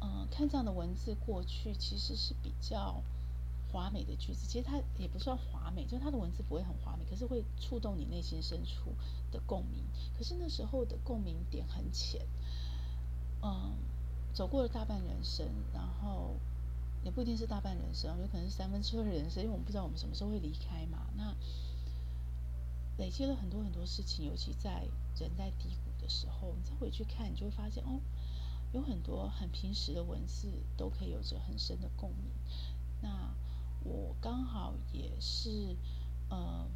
[0.00, 3.02] 嗯、看这样的文字过去其实是比较
[3.72, 8.94] 华美的句子，其实它也不算华美，就是它的文字不会很华美，可是会触动你内心深处
[9.30, 9.82] 的共鸣。
[10.16, 12.20] 可是那时候的共鸣点很浅。
[13.42, 13.72] 嗯，
[14.32, 16.36] 走过了大半人生，然后
[17.04, 21.06] 也不一定是大半人生，有可能是三分之二人生，因为我们不知道我们什么时候会离开嘛。
[21.16, 21.34] 那
[22.98, 24.86] 累积了很多很多事情，尤其在。
[25.20, 27.98] 人在低谷的时候，你再回去看，你就会发现哦，
[28.72, 32.30] 有很多很平实的文字都可以有着很深的共鸣。
[33.00, 33.34] 那
[33.82, 35.76] 我刚好也是
[36.28, 36.66] 呃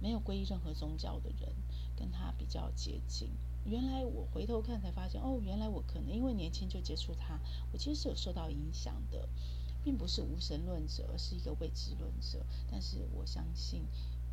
[0.00, 1.52] 没有皈依任何宗教的人，
[1.96, 3.30] 跟他比较接近。
[3.64, 7.38] 原来我回头看才发现，哦，原来我可能因为年轻就接触他，
[7.72, 9.28] 我其实是有受到影响的，
[9.82, 12.46] 并不是无神论者，而是一个未知论者。
[12.70, 13.84] 但是我相信。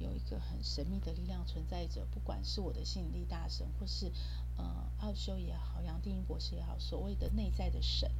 [0.03, 4.11] 有一个很神秘的力量存在着，不管是我的吸引力大神，或是
[4.57, 8.11] 呃奥修也好，杨定一博士也好，所谓的内在的神，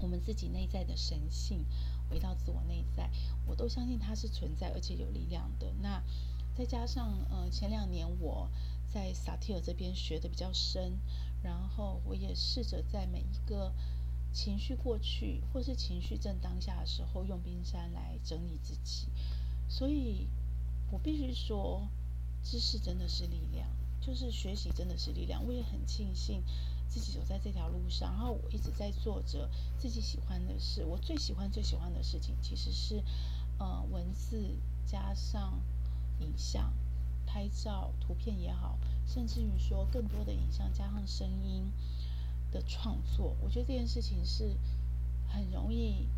[0.00, 1.64] 我们自己内在的神性，
[2.10, 3.10] 回到自我内在，
[3.46, 5.72] 我都相信它是存在而且有力量的。
[5.80, 6.02] 那
[6.54, 8.50] 再加上呃前两年我
[8.92, 10.98] 在萨提尔这边学的比较深，
[11.42, 13.72] 然后我也试着在每一个
[14.34, 19.08] 情绪过去或是情绪正当下的时候，用冰山来整理自己，
[19.66, 20.28] 所以。
[20.90, 21.86] 我必须说，
[22.42, 23.68] 知识真的是力量，
[24.00, 25.44] 就是学习真的是力量。
[25.46, 26.42] 我也很庆幸
[26.88, 30.84] 自己走在这条路上，然后我一直在做着自己喜欢的事。
[30.84, 33.04] 我最喜欢、最喜欢的事情，其实是
[33.58, 35.60] 呃文字加上
[36.20, 36.72] 影像、
[37.26, 41.70] 拍照、图片也好，甚至于说更多的影像加上声音
[42.50, 43.36] 的创作。
[43.42, 44.56] 我觉得这件事情是
[45.28, 46.08] 很容易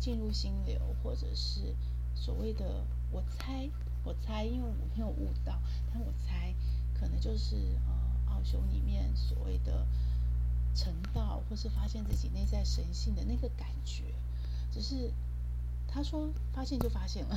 [0.00, 1.76] 进入心流，或者是
[2.16, 3.70] 所谓的我猜。
[4.06, 5.60] 我猜，因为我没有悟到，
[5.92, 6.54] 但我猜
[6.94, 9.84] 可能就是呃奥修里面所谓的
[10.76, 14.14] 成道，或是发现自己内在神性的那个感觉，
[14.70, 15.12] 只是
[15.88, 17.36] 他说发现就发现了，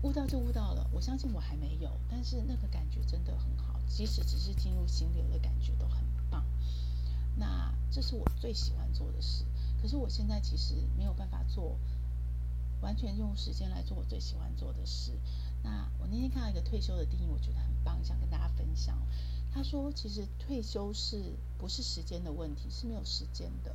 [0.00, 0.88] 悟到就悟到了。
[0.90, 6.42] 我相信我还没有，但是那个感觉真的很好，即使只是进入心流的感觉都很棒。
[7.36, 9.44] 那这是我最喜欢做的事，
[9.82, 11.76] 可是我现在其实没有办法做，
[12.84, 15.12] 完全用时间来做我最喜欢做的事。
[15.62, 18.94] 那我那天看到一个退休的定义，我觉得很棒，想跟大家分享。
[19.50, 22.68] 他说，其实退休是不是时间的问题？
[22.68, 23.74] 是没有时间的。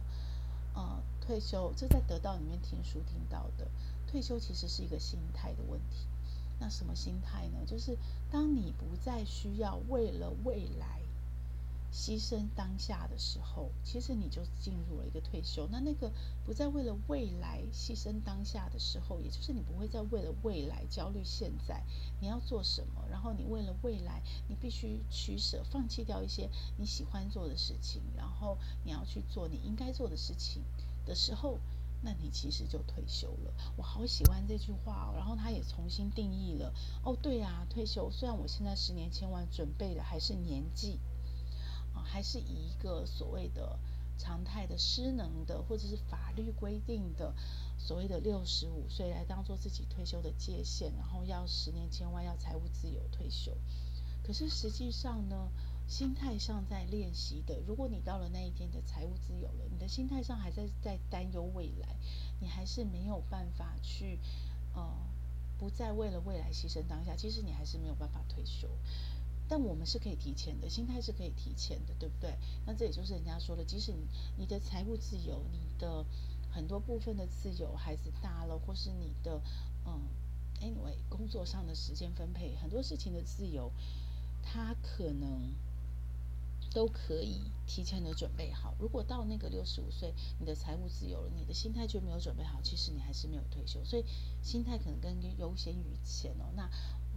[0.75, 3.67] 呃，退休这在得到里面听书听到的，
[4.05, 6.05] 退休其实是一个心态的问题。
[6.59, 7.65] 那什么心态呢？
[7.65, 7.97] 就是
[8.29, 10.98] 当你不再需要为了未来。
[11.91, 15.67] 牺牲当下的时候，其实你就进入了一个退休。
[15.71, 16.11] 那那个
[16.45, 21.83] 不再为了未来牺牲当下的时候，也就是你不会再为了未来焦虑现在
[22.21, 30.63] 你要做什么，然后你为了未来你必须取舍，放弃掉一些你喜欢做的事情，然后你要去做你应该做的事情
[31.05, 31.57] 的时候，
[32.03, 33.53] 那你其实就退休了。
[33.75, 36.71] 我好喜欢这句话哦，然后他也重新定义了。
[37.03, 38.11] 哦，对啊，退休。
[38.11, 40.99] 虽然我现在十年千万准备的还是年纪。
[42.11, 43.77] 还是以一个所谓的
[44.17, 47.33] 常态的失能的，或者是法律规定的
[47.77, 53.55] 所谓的六十五岁来当做自己退休的界限，然后要十年千万要财务自由退休。
[54.23, 55.49] 可是实际上呢，
[55.87, 61.95] 心态上在练习的，如果你到了那一天的财务自由了，你的心态上还在在担忧未来，
[62.39, 64.19] 你还是没有办法去
[64.73, 64.83] 呃，
[65.57, 68.67] 不再为了未来牺牲当下，其实你还是没有办法退休。
[69.49, 72.37] 但我们是可以提前的，心态是可以提前的，对不对？
[72.67, 74.05] 那这也就是人家说的，即使你
[74.37, 76.05] 你的财务自由，你的
[76.51, 79.41] 很多部分的自由，孩子大了，或是你的
[79.87, 79.99] 嗯
[80.61, 83.71] ，anyway，工作上的时间分配，很多事情的自由，
[84.43, 85.51] 他可能
[86.71, 88.75] 都可以提前的准备好。
[88.79, 94.05] 如果到那个六十五岁，你的财务自由了，你的心态就没有准备好，其实你还是没有退休，所以
[94.43, 96.53] 心态可能更优先于钱哦。
[96.55, 96.69] 那。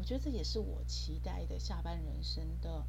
[0.02, 2.84] 我觉得这也是我期待的下半人生的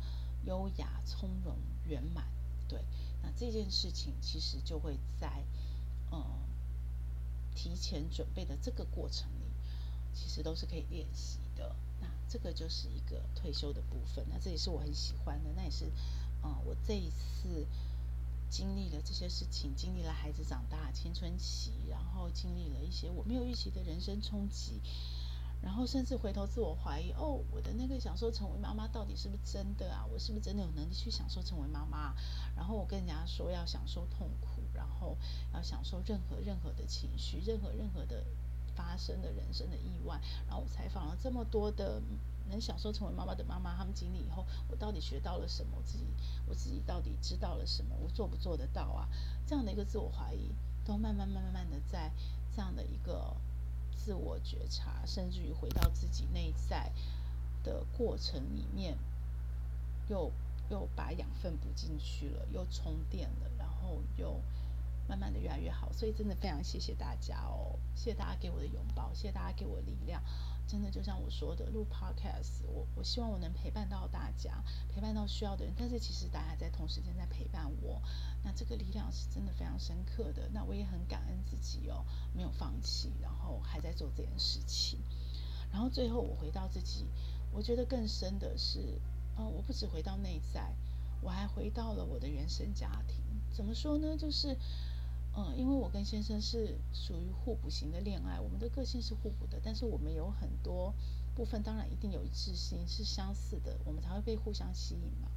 [0.45, 1.55] 优雅、从容、
[1.87, 2.25] 圆满。
[2.67, 2.83] 对，
[3.21, 5.45] 那这件事情其实就会在
[6.11, 6.25] 嗯
[7.53, 9.45] 提前准备的这个过程里，
[10.11, 11.75] 其实都是可以练习的。
[12.01, 14.25] 那这个就是一个退休的部分。
[14.27, 15.51] 那这也是我很喜欢的。
[15.55, 15.85] 那也是
[16.41, 17.67] 嗯，我这一次
[18.49, 24.81] 经历了这些事情，经历了孩子长大、青春期，然后经历了一些我没有预期的人生冲击。
[25.63, 30.05] 然后甚至回头自我怀疑，哦，我的那个享受成为妈妈到底是不是真的啊？
[30.11, 32.13] 我是不是真的有能力去享受成为妈妈？
[32.53, 35.17] 然后我跟人家说要享受痛苦，然后
[35.53, 38.25] 要享受任何任何的情绪，任何任何的
[38.75, 40.19] 发生的人生的意外。
[40.45, 42.01] 然后我采访了这么多的
[42.49, 45.77] 能享受成为妈妈的妈妈，他们经历以后，我到底学到了什么？
[45.77, 46.05] 我自己
[46.45, 47.95] 我自己到底知道了什么？
[47.95, 49.07] 我做不做得到啊？
[49.47, 50.51] 这样的一个自我怀疑，
[50.83, 52.11] 都慢慢慢慢慢的在
[52.53, 53.33] 这样的一个。
[54.03, 56.91] 自我觉察，甚至于回到自己内在
[57.63, 58.97] 的过程里面，
[60.09, 60.29] 又
[60.69, 64.41] 又把养分补进去了，又充电了，然后又
[65.07, 65.89] 慢慢的越来越好。
[65.93, 70.21] 所以真的非常谢谢大家哦，谢谢大家给我的拥抱，谢谢大家给我的力量。
[70.67, 75.73] 真的就像我说的，录 Podcast，我我希望我能陪伴到大家，陪伴到需要的人。
[75.77, 78.01] 但是其实大家在同时间在陪伴我，
[78.43, 80.49] 那这个力量是真的非常深刻的。
[80.51, 84.99] 那我也很感恩自己哦，没有放弃，然后还在做这件事情。
[85.71, 87.05] 然后最后我回到自己，
[87.51, 88.99] 我觉得更深的是，
[89.37, 90.73] 嗯，我不止回到内在，
[91.21, 93.17] 我还回到了我的原生家庭。
[93.51, 94.17] 怎么说呢？
[94.17, 94.57] 就是。
[95.35, 100.93] 嗯，因为我跟先生是属于互补型的恋爱，我们的个性是互补的，但是我们有很多
[101.33, 105.31] 部分当然一定有一致性，是相似的，我们才会被互相吸引嘛。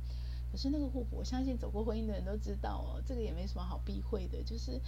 [0.52, 4.78] 可是那个互补，我相信走过婚姻的人都知道哦，这个也没什么好避讳的，就是，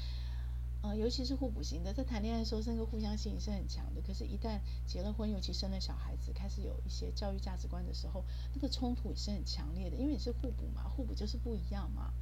[0.82, 8.22] 嗯，尤其是互补型的，在谈恋爱的时候，那个互相吸引是很强的，可是，一旦结了婚，尤其生了小孩子，开始有一些教育价值观的时候，
[8.54, 12.12] 那个冲突也是很强烈的，因为你是互补嘛，互补就是不一样嘛，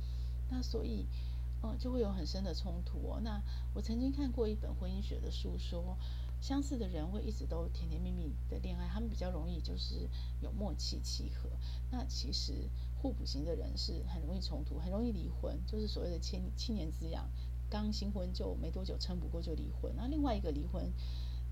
[0.51, 1.05] 那所以。
[1.63, 3.21] 嗯，就会有很深的冲突哦。
[3.23, 3.43] 那
[3.75, 5.97] 我曾经看过一本婚姻学的书说，
[6.41, 10.09] 相似的人会一直都甜甜蜜蜜的恋爱，他们比较容易就是
[10.41, 11.51] 有默契契合。
[11.91, 17.29] 那其实互补型的人是很容易冲突，很容易离婚，就是所谓的七七年之痒，
[17.71, 19.93] 刚新婚就没多久撑不过就离婚。
[19.97, 20.93] 那另外一个离婚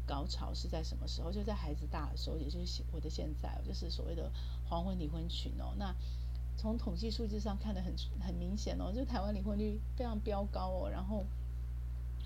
[0.07, 1.33] 高潮是在什么时候？
[1.33, 4.31] 就在孩子大的时候，也就是我的现在，就是所谓的
[4.69, 5.75] 黄昏离婚群哦。
[5.79, 5.95] 那
[6.57, 10.89] 从统计数据上看得很很明显哦，就台湾离婚率非常飙高哦。
[10.91, 11.25] 然后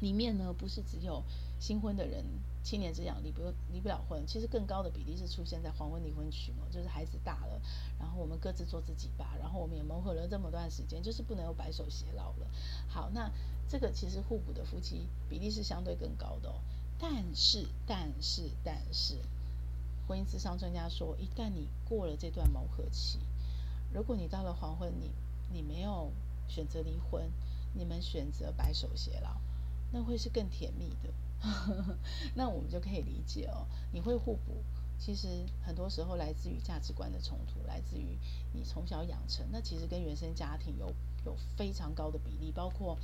[0.01, 1.23] 里面呢，不是只有
[1.59, 2.25] 新婚的人
[2.63, 7.61] 七年之痒离不离不了婚，其实更高的比例是出现在黄昏离婚区嘛，就是孩子大了，
[7.99, 12.47] 然后我们各自做自己吧，然后我们也磨合了这么段时间，就是不能有白首偕老了。
[12.89, 13.31] 好，那
[13.69, 16.55] 这个其实互补的夫妻比例是相对更高的哦。
[17.01, 19.17] 但是，但是，但是，
[20.07, 23.19] 婚姻咨商专家说，一旦你过了这段磨合期，
[23.93, 25.11] 如果你到了黄昏，你
[25.53, 26.11] 你没有
[26.47, 27.31] 选择离婚，
[27.75, 29.41] 你们选择白首偕老，
[29.93, 31.13] 那会是更甜蜜的。
[32.35, 34.63] 那我们就可以理解哦，你会互补，
[34.99, 38.19] 其实很多时候来自于价值观的冲突，来自于
[38.53, 40.93] 你从小养成，那其实跟原生家庭有
[41.25, 42.99] 有非常高的比例，包括。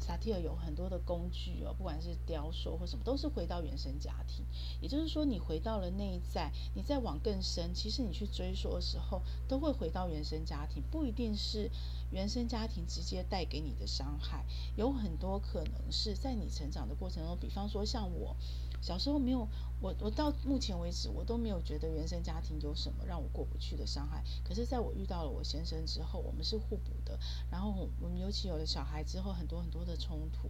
[0.00, 4.44] 萨提尔有很多的工具哦，不管是雕塑或什么，都是回到原生家庭。
[4.80, 11.70] 也就是说，你回到了内在，你再往更深，其实你去追溯的时候，都会回到原生家庭，不一定是
[12.10, 14.44] 原生家庭直接带给你的伤害，
[14.76, 18.36] 有很多可能是在你成长的过程中，比方说像我。
[18.80, 19.48] 小时候没有
[19.80, 24.22] 我，我到目前为止我都没有觉得原生家庭有什么让我过不去的伤害。
[24.44, 27.18] 可是，在我遇到了我先生之后，我们是互补的。
[27.50, 30.48] 然后我们尤其有了小孩之后，很多很多的冲突，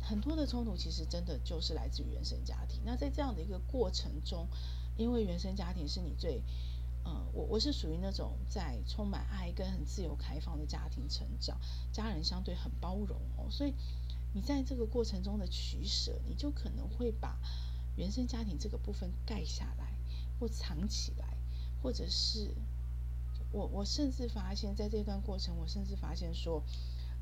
[0.00, 2.80] 很多的冲突其实真的就是来自于原生家庭。
[2.84, 4.46] 那在这样的一个过程中，
[4.96, 6.42] 因为原生家庭是你最，
[7.04, 11.60] 呃，我我是属于那种在充满爱跟很自由开放的家庭成长，
[11.92, 13.74] 家人相对很包容哦，所以。
[14.32, 17.36] 你在这个过程中的取舍，你就可能会把
[17.96, 19.92] 原生家庭这个部分盖下来，
[20.38, 21.36] 或藏起来，
[21.82, 22.54] 或者是
[23.50, 26.62] 我我甚至发现，在这段过程，我甚至发现说，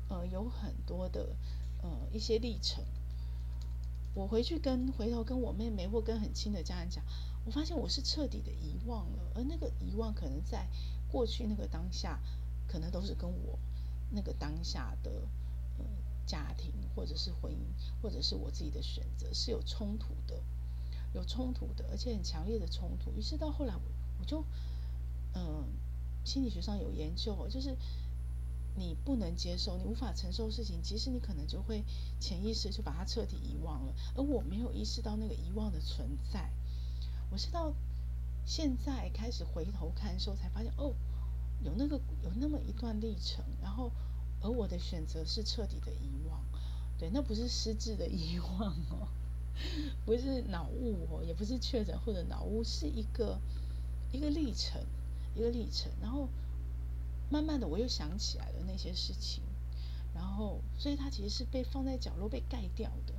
[0.07, 1.35] 呃，有很多的
[1.81, 2.85] 呃一些历程，
[4.13, 7.03] 我回去跟回头跟我妹妹或跟很亲的家人讲，
[7.43, 10.69] 我发现我是彻底的遗忘了，而那个遗忘可能在
[11.11, 12.19] 过去那个当下，
[12.67, 13.57] 可能都是跟我
[14.11, 15.09] 那个当下的
[15.79, 15.85] 呃。
[16.29, 20.43] 家庭，或者是婚姻，或者是我自己的选择，是有冲突的，
[21.13, 23.09] 有冲突的，而且很强烈的冲突。
[23.13, 23.81] 于是到后来我，
[24.19, 24.43] 我就，
[25.33, 25.63] 嗯、
[26.25, 27.77] 心理学上有研究，就是
[28.75, 31.85] 你不能接受，你无法承受事情，其实你可能就会
[32.19, 33.93] 潜意识就把它彻底遗忘了。
[34.15, 36.51] 而我没有意识到那个遗忘的存在，
[37.31, 37.73] 我是到
[38.45, 40.93] 现在开始回头看的时候，才发现哦，
[41.63, 43.89] 有那个有那么一段历程，然后。
[44.41, 46.41] 而我的选择是彻底的遗忘，
[46.99, 49.07] 对，那不是失智的遗忘哦，
[50.05, 53.39] 不是脑雾哦，也不是确诊或者脑雾，是一个
[54.11, 54.81] 一个历程，
[55.33, 55.89] 一个历程。
[56.01, 56.27] 然后
[57.29, 59.41] 慢慢的我又想起来了那些事情，
[60.13, 63.13] 然后所以它其实是被放在角落被盖掉的。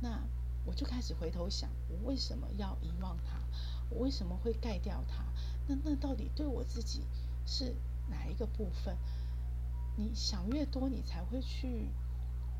[0.00, 0.22] 那
[0.64, 3.40] 我就开始回头想，我为什么要遗忘它？
[3.90, 5.24] 我为什么会盖掉它？
[5.66, 7.02] 那那到底对我自己
[7.44, 7.74] 是
[8.08, 8.96] 哪一个部分？
[9.96, 11.88] 你想越多，你才会去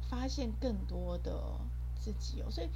[0.09, 1.61] 发现更多的
[1.99, 2.51] 自己哦。
[2.51, 2.69] 所以，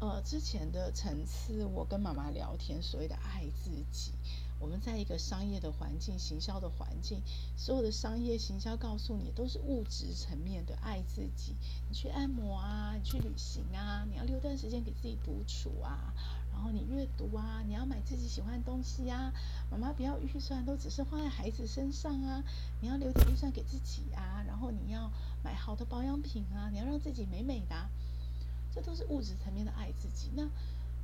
[0.00, 4.12] 呃，之前的层次，我跟妈妈聊天，所谓的爱自己，
[4.60, 7.20] 我们在一个商业的环境、行销的环境，
[7.56, 11.54] 所有的商业行销告诉你都是物质层面的爱自己。
[11.88, 16.14] 你去按摩啊，你去旅行啊，你要留段时间给自己独处啊。
[16.58, 19.32] 然后你阅读啊，你要买自己喜欢的东西呀。
[19.70, 22.42] 妈妈不要预算都只是花在孩子身上啊，
[22.80, 24.42] 你要留点预算给自己啊。
[24.44, 25.08] 然后你要
[25.44, 27.76] 买好的保养品啊，你要让自己美美的。
[28.74, 30.32] 这都是物质层面的爱自己。
[30.34, 30.48] 那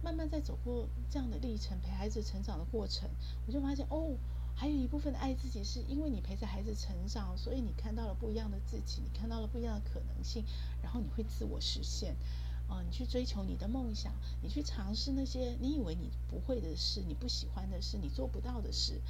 [0.02, 3.08] 慢慢在走过这样的历程，陪孩子成长的过程，
[3.46, 4.16] 我就发现哦，
[4.56, 10.44] 还有一部分的爱自己，是因为你陪着孩子成长，所以你看到了不一样的自己，你看到了不一样的可能性，
[10.82, 12.16] 然后你会自我实现。
[12.66, 19.00] 啊、你去追求你的梦想，你去尝试那些你以为你不会的事，你不喜欢的事，你做不到的事，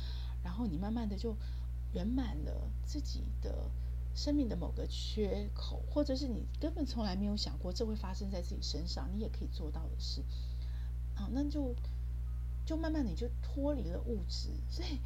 [0.42, 1.34] 然后你慢慢的就
[1.94, 3.70] 圆满了自己的
[4.14, 10.22] 生命的某个缺口，或者是你根本从来没有想过这会发生在自己身上，你也可以做到的事。
[11.14, 11.74] 啊，那就
[12.66, 14.98] 就慢慢你就脱离了物质，所以，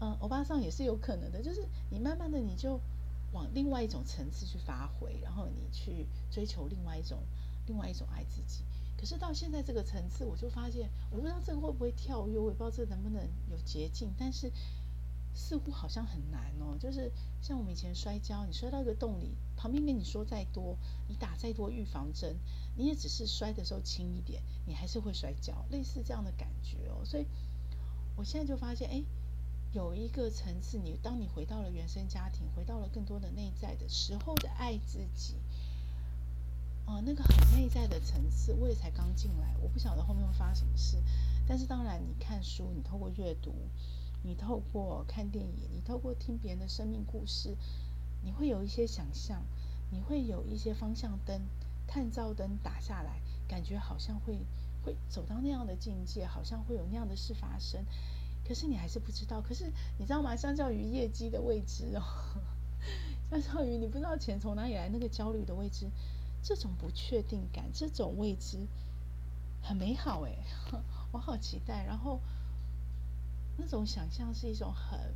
[0.00, 2.80] 嗯、欧巴桑也是有可能的，就是你慢慢的你就
[3.32, 7.18] 往另外一种层次去发挥，然后你去追求另外一种。
[7.66, 8.64] 另外一种爱自己，
[8.96, 14.50] 可是到现在这个层次，我就发现，我不知道这个会不会跳跃，我也不知道这能不能有捷径，但是
[15.34, 16.76] 似乎好像很难哦。
[16.78, 17.10] 就是
[17.42, 22.36] 像我们以前摔跤，你摔到一个洞里，旁边跟你说再多，你打再多预防针，
[22.76, 27.04] 你也只是摔的时候轻一点，你还是会摔跤，类似这样的感觉哦。
[27.04, 27.26] 所以
[28.16, 29.02] 我现在就发现，哎，
[29.72, 35.34] 有一个层次，你当你回到了原生家庭，回到了更多的内在的时候的爱自己。
[36.86, 40.96] 哦，那个很内在的层次，我也才刚进来，我不晓得后面会发生什么事。
[41.46, 43.52] 但是当然，你看书，你透过阅读，
[44.22, 47.56] 你透过看电影，你透过听别人的生命故事，
[48.22, 49.42] 你会有一些想象，
[49.90, 51.42] 你会有一些方向灯、
[51.86, 54.38] 探照灯打下来，感觉好像会
[54.84, 57.84] 会走到那样的境界，好像会有那样的事发生。
[58.46, 59.40] 可是你还是不知道。
[59.40, 60.36] 可是你知道吗？
[60.36, 62.02] 相较于业绩的未知哦，
[63.28, 65.90] 相较于你不知道钱从哪里来那个焦虑的未知，
[66.48, 68.68] 这种不确定感，这种未知
[69.60, 70.30] 很美好哎，
[71.10, 71.84] 我好期待。
[71.84, 72.20] 然后
[73.56, 75.12] 那种想象是一种很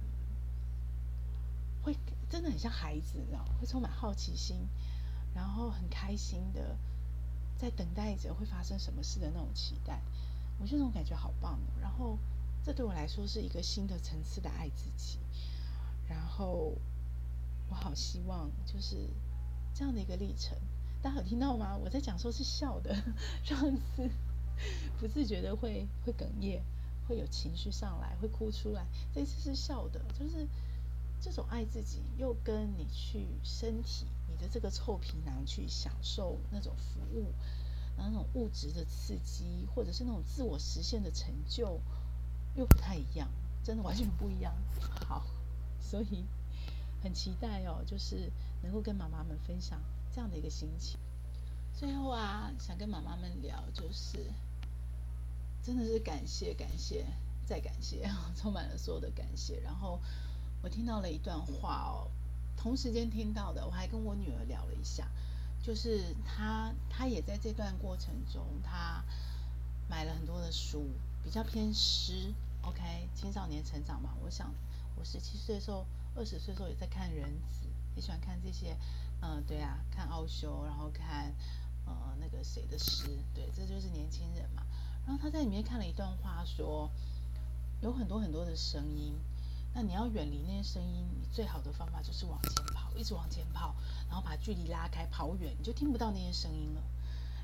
[1.85, 1.97] 会
[2.29, 3.45] 真的很像孩子，你知道？
[3.61, 4.67] 会充满好奇心。
[5.33, 6.77] 然后很开心的
[7.57, 10.03] 在等待着会发生什么事的那种期待，
[10.59, 11.81] 我觉得这种感觉好棒哦。
[11.81, 12.19] 然后
[12.65, 15.21] 这对我来说是一个新的层次的爱自己。
[16.09, 16.77] 然后
[17.69, 19.09] 我好希望就是
[19.73, 20.59] 这样的一个历程。
[21.03, 21.77] 大家有听到吗？
[21.83, 22.95] 我在讲说是笑的，
[23.43, 24.11] 上次
[25.01, 26.61] 不自觉的会会哽咽，
[27.09, 28.87] 会有情绪上来，会哭出来。
[29.15, 30.47] 这次是笑的，就是
[31.21, 34.37] 这种爱自己，又跟你去身体你。
[34.41, 37.27] 的这个臭皮囊去享受那种服务，
[37.95, 41.79] 然后那种物质的刺激，或者是那种自我实现的成就，
[42.55, 43.29] 又不太一样，
[43.63, 44.55] 真的完全不一样。
[45.07, 45.27] 好，
[45.79, 46.25] 所以
[47.03, 48.33] 很期待哦，就是
[48.63, 49.79] 能够跟妈妈们分享
[50.15, 50.99] 这样的一个心情。
[51.75, 54.19] 最后啊，想跟妈妈们聊，就是
[55.63, 57.07] 真的是感谢、感谢、
[57.47, 59.61] 再感谢， 充满了所有的感谢。
[59.61, 60.01] 然后
[60.63, 62.11] 我听到了一段话哦。
[62.57, 65.09] 同时间听到的，我还跟我女儿聊了一下，
[65.63, 69.03] 就是她她也在这段过程中，她
[69.89, 70.87] 买了很多的书，
[71.25, 72.83] 比较偏诗，OK，
[73.15, 74.11] 青少年成长嘛。
[74.23, 74.53] 我想
[74.97, 78.77] 我十七岁的时候，二十岁的时候也在看人子，也喜欢看这些，
[79.23, 81.35] 嗯、对啊，看奥修，然后看
[81.87, 84.63] 呃那个谁的诗，对，这就是年轻人嘛。
[85.07, 86.91] 然后他在里面看了一段话说，说
[87.83, 89.15] 有很多很多的声音。
[89.73, 93.75] 那你要远离那些声音，你最好的方法就是往前跑，一直往前跑，
[94.09, 96.83] 然后把距离拉开，跑远，你就听不到那些声音了。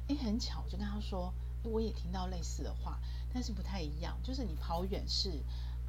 [0.08, 2.98] 诶，很巧，我就跟他说，我也听到类似的话，
[3.32, 5.40] 但是不太一样，就是你跑远是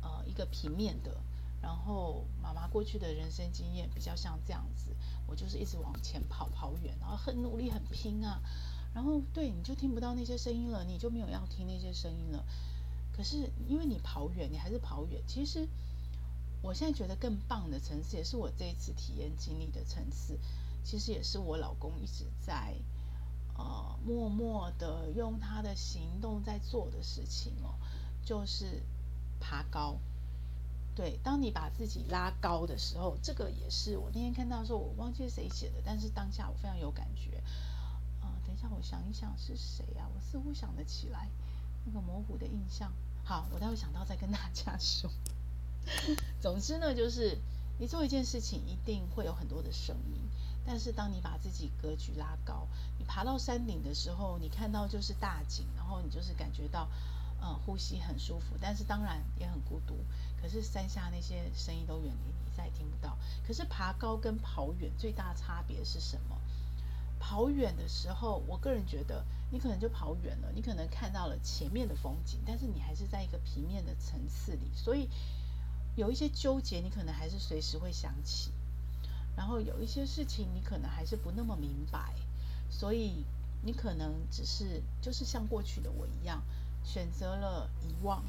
[0.04, 1.18] 呃一个平面的，
[1.60, 4.96] 然后妈妈过去的人生经验比较像这样子，
[5.28, 8.42] 我就是一直往前跑，跑远，然后很努力，很拼啊，
[8.96, 12.44] 然后对，你就听不到那些声音了，你就没有要听那些声音了。
[13.12, 15.68] 可是因为你跑远，你还是跑远，其实。
[16.64, 20.40] 我现在觉得更棒的层次，也是我这一次体验经历的层次，
[20.84, 22.74] 其实也是我老公一直在
[23.56, 27.76] 呃默默的用他的行动在做的事情哦，
[28.26, 28.82] 就是
[29.40, 30.00] 爬高。
[30.98, 37.38] 对，当你把自己拉高的时候，这个也是我那天看到说，我忘记谁写的，但是当下我非常有感觉。
[38.20, 40.10] 啊、等一下我想一想是谁啊？
[40.16, 41.30] 我似乎想得起来
[41.86, 42.92] 那个模糊的印象。
[43.24, 45.12] 好，我待会想到再跟大家说。
[46.42, 47.38] 总之呢，就是
[47.78, 50.20] 你做一件事情，一定会有很多的声音。
[50.66, 52.68] 但是当你把自己格局拉高，
[52.98, 56.90] 你爬到山顶的时候，你看到就是大景，然后你就是感觉到，
[57.42, 58.56] 嗯，呼吸很舒服。
[58.62, 59.96] 但是当然也很孤独。
[60.42, 63.18] 可是山下那些声音都远离你，再也听不到。
[63.46, 66.40] 可是爬高跟跑远最大差别是什么？
[67.20, 75.10] 跑远的时候，我个人觉得你可能就跑远了，你可能看到了前面的风景，但是你还是在一个平面的层次里，所以。
[75.98, 78.52] 有一些纠结，你可能还是随时会想起，
[79.36, 82.14] 然后有一些事情你可能还是不那么明白，
[82.70, 83.26] 所以
[83.64, 86.44] 你可能只是就是像过去的我一样，
[86.88, 88.24] 选择了遗忘，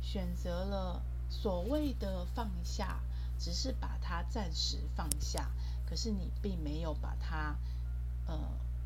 [0.00, 3.00] 选择了所谓的放下，
[3.36, 5.50] 只是把它暂时放下，
[5.84, 7.56] 可是你并没有把它，
[8.26, 8.38] 呃，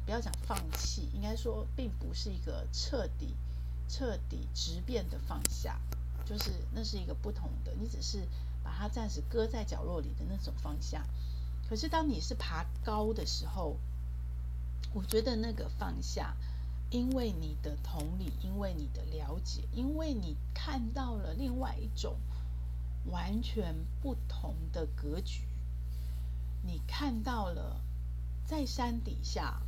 [0.06, 3.36] 不要讲放弃，应该说并不是一个彻底、
[3.86, 5.78] 彻底直变的放下。
[6.24, 8.26] 就是那是一个不同的，你只是
[8.62, 11.04] 把它暂时搁在角落里的那种放下。
[11.68, 13.76] 可是当你是爬高的时候，
[14.94, 16.36] 我觉得那个放下，
[16.90, 22.16] 因为你的同理，因为你的了解，因为你看到了另外一种
[23.06, 25.44] 完全不同的格局，
[26.64, 27.80] 你看到了
[28.44, 29.62] 在山底下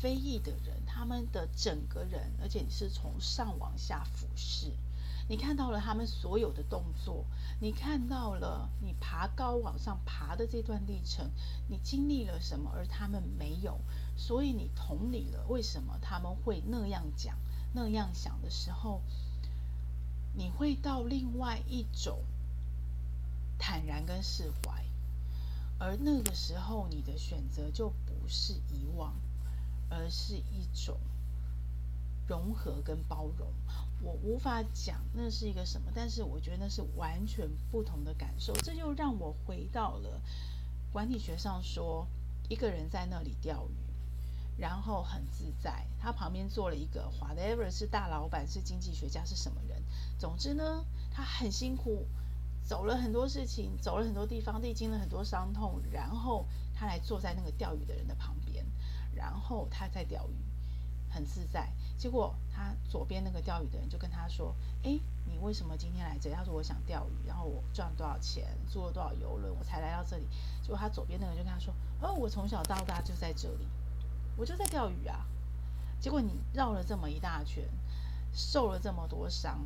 [0.00, 4.72] 非裔的人，他们的整个人，而且你是从上往下俯视。
[5.30, 7.24] 你看到了他们所有的动作，
[7.60, 11.30] 你看到了你爬高往上爬的这段历程，
[11.68, 13.78] 你经历了什么，而他们没有，
[14.16, 17.38] 所以你同理了为什么他们会那样讲、
[17.72, 19.02] 那样想的时候，
[20.34, 22.24] 你会到另外一种
[23.56, 24.84] 坦然跟释怀，
[25.78, 29.14] 而那个时候你的选择就不是遗忘，
[29.90, 30.98] 而是一种
[32.26, 33.46] 融合跟包容。
[34.02, 38.52] 我无法讲那是一个什么，但是我觉得那是完全不同的感受。
[38.54, 40.20] 这就让我回到了
[40.92, 42.06] 管理学上说，
[42.48, 45.86] 一个人在那里钓鱼，然后很自在。
[46.00, 49.82] 他旁边坐了一个 whatever 是大老板，是经济学家，是什么人？
[50.18, 52.06] 总之呢，他很辛苦，
[52.64, 58.64] 走了很多事情，走了很多地方，历经了很多伤痛，然后他来坐在那个钓鱼的人的旁边，
[59.14, 60.34] 然后他在钓鱼，
[61.10, 61.70] 很自在。
[61.98, 70.26] 结果他左边那个钓鱼的人就跟他说：“哎，你为什么今天来这？”他说：“我想钓鱼，然后我赚多少钱，坐了多少游轮，我才来到这里。”
[70.62, 73.66] 结果他左边那个人就跟他说：“哦，我从小到大就在这里，
[74.36, 75.26] 我就在钓鱼啊。”
[76.00, 77.68] 结果你绕了这么一大圈，
[78.32, 79.60] 受了这么多伤，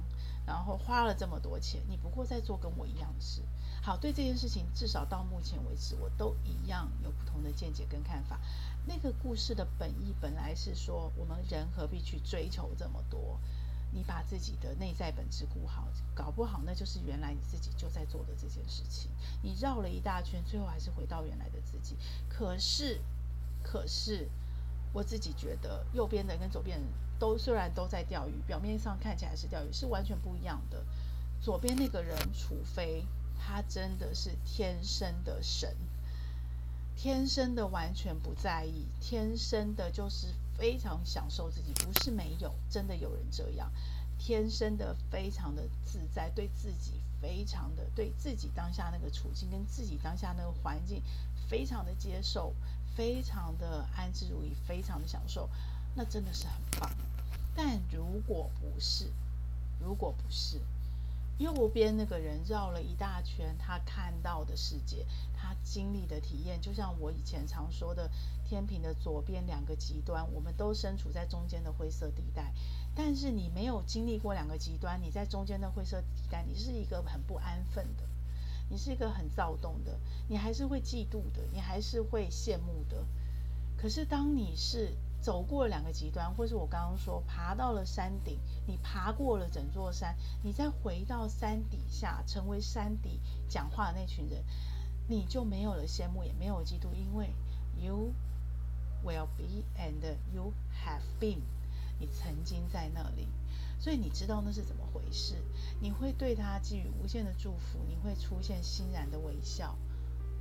[0.44, 3.42] 然后花了这么多钱，你不过在做跟我一样的事。
[3.84, 8.40] 好，对这件事情，至少到目前为止，我都一样有不同的见解跟看法。
[8.86, 13.38] 那个故事的本意本来是说，我们人何必去追求这么多？
[13.92, 19.10] 你把自己的内在本质顾好，搞不好那就是原来你自己就在做的这件事情。
[19.42, 21.94] 你绕了一大圈，最后还是回到原来的自己。
[22.26, 23.02] 可是，
[23.62, 24.30] 可是，
[24.94, 26.80] 我自己觉得右边的跟左边
[27.18, 30.82] 都虽然都在钓鱼，表面上看起来是钓鱼，是完全不一样的。
[31.38, 33.04] 左边那个人，除非
[33.38, 35.76] 他真的是天生的神。
[36.96, 43.70] 天生的完全不在意，天生的就是非常享受自己，不是没有，真的有人这样，
[44.16, 51.02] 天生的非常的自在，对自己非常的，对自己当下那个处境跟自己当下那个环境
[51.48, 52.54] 非常的接受，
[52.96, 55.50] 非常的安之如饴，非常的享受，
[55.96, 56.90] 那真的是很棒。
[57.56, 59.10] 但如果不是，
[59.80, 60.60] 如果不是。
[61.38, 65.04] 右边那个人绕了一大圈，他看到的世界，
[65.36, 68.10] 他经历的体验，就像我以前常说的，
[68.44, 72.52] 天平的左边两个极端，我们都身处在中间的灰色地带。
[72.94, 78.04] 但是你没有经历过两个极端，你在中间的灰色地带，你是一个很不安分的，
[78.68, 83.04] 你是一个很躁动的，你还是会嫉妒的，你还是会羡慕的。
[83.76, 84.94] 可是当你是
[85.24, 93.18] 走过了两个极端，或是我刚刚说爬到了山顶，你爬过了整座山，你再回到山底下，成为山底
[93.48, 94.44] 讲话的那群人，
[95.08, 97.32] 你就没有了羡慕，也没有嫉妒，因为
[97.80, 98.12] you
[99.02, 100.52] will be and you
[100.84, 101.40] have been，
[101.98, 103.26] 你曾经在那里，
[103.80, 105.36] 所以你知道那是怎么回事，
[105.80, 109.74] 你会对他给予无限的祝福，你会出现欣然的微笑，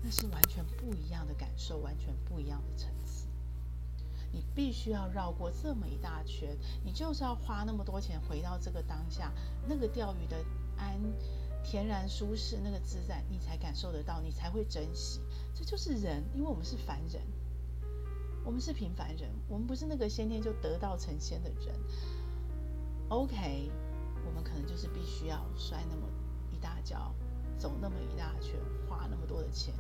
[0.01, 3.22] 那是完全不一样的感受，完全不一样的层次。
[4.33, 9.31] 你必须要绕过这么一大圈，你就是要花那么多钱回到这个当下，
[9.67, 10.43] 那个钓鱼的
[10.75, 10.99] 安、
[11.63, 15.21] 恬然舒适，那个自在，你才感受得到，你才会珍惜。
[15.53, 17.21] 这就是人，因为我们是凡人，
[18.43, 21.79] 我们是平凡人，我们不是那个先天就得道成仙的人。
[23.09, 23.69] OK，
[24.25, 26.07] 我们可能就是必须要摔那么
[26.51, 27.13] 一大跤，
[27.55, 28.55] 走那么一大圈，
[28.89, 29.75] 花那么多的钱，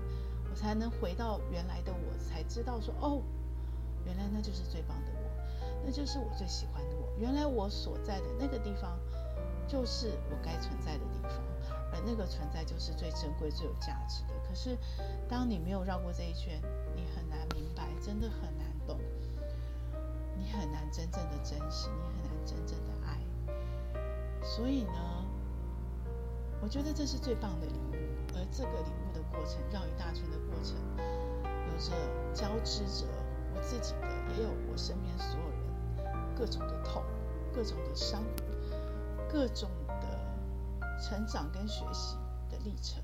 [0.47, 3.23] 我才能回到原来的我，才知道说哦。
[4.05, 5.29] 原来那就是最棒的我，
[5.85, 7.09] 那就是我最喜欢的我。
[7.17, 8.99] 原来我所在的那个地方，
[9.67, 11.31] 就是我该存在的地方，
[11.91, 14.33] 而那个存在就是最珍贵、最有价值的。
[14.47, 14.77] 可是，
[15.29, 16.61] 当你没有绕过这一圈，
[16.95, 18.99] 你很难明白，真的很难懂，
[20.37, 23.19] 你很难真正的珍惜，你很难真正的爱。
[24.43, 25.25] 所以呢，
[26.61, 27.93] 我觉得这是最棒的礼物，
[28.35, 30.75] 而这个礼物的过程，绕一大圈的过程，
[31.71, 31.93] 有着
[32.33, 33.07] 交织着。
[33.55, 37.03] 我自己的，也有我身边所有人各种的痛，
[37.53, 38.23] 各种的伤，
[39.31, 42.15] 各种的成长跟学习
[42.49, 43.01] 的历程。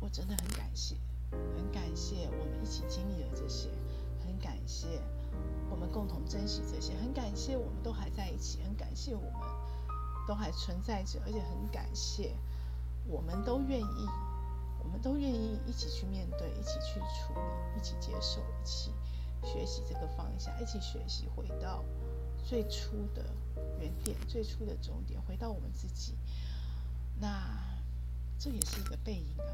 [0.00, 0.96] 我真的很感谢，
[1.30, 3.68] 很感谢我们一起经历了这些，
[4.24, 5.00] 很感谢
[5.68, 9.32] 我们共同珍惜这些，很感谢我们都还在一起，很感谢我们
[10.26, 12.34] 都还存在着，而且很感谢
[13.06, 14.06] 我们都愿意，
[14.82, 18.92] 我们都愿意一起去面对，一起去处理，一起接受，一起。
[19.42, 21.84] 学习这个方向，一起学习，回到
[22.44, 23.24] 最初的
[23.78, 26.14] 原点，最初的终点，回到我们自己。
[27.20, 27.58] 那
[28.38, 29.50] 这也是一个背影啊，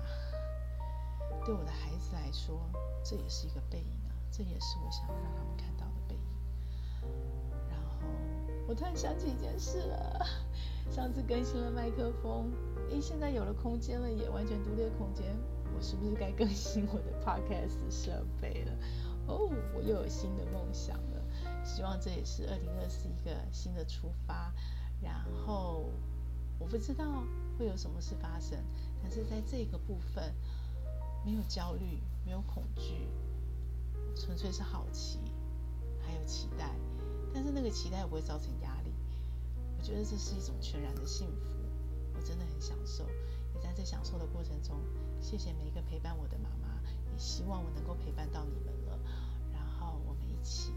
[1.44, 2.60] 对我的孩子来说，
[3.02, 6.20] 这也是一个背影啊，这也是我想要让他们看到的背影。
[7.70, 8.06] 然后
[8.68, 10.26] 我突然想起一件事了，
[10.90, 12.52] 上次更新了麦克风，
[12.90, 15.34] 诶，现在有了空间了，也完全独立的空间，
[15.74, 18.72] 我是不是该更新我的 podcast 设备了？
[19.26, 21.22] 哦，我又有新的梦想了，
[21.64, 24.52] 希望这也是二零二四一个新的出发。
[25.02, 25.90] 然后
[26.58, 27.24] 我不知道
[27.58, 28.58] 会有什么事发生，
[29.02, 30.34] 但是在这个部分
[31.24, 33.08] 没有焦虑，没有恐惧，
[34.14, 35.18] 纯粹是好奇，
[36.00, 36.70] 还有期待。
[37.34, 38.92] 但是那个期待不会造成压力，
[39.76, 41.56] 我觉得这是一种全然的幸福，
[42.14, 43.04] 我真的很享受。
[43.54, 44.76] 也在这享受的过程中，
[45.20, 46.80] 谢谢每一个陪伴我的妈妈，
[47.12, 48.83] 也希望我能够陪伴到你们。
[50.44, 50.72] 起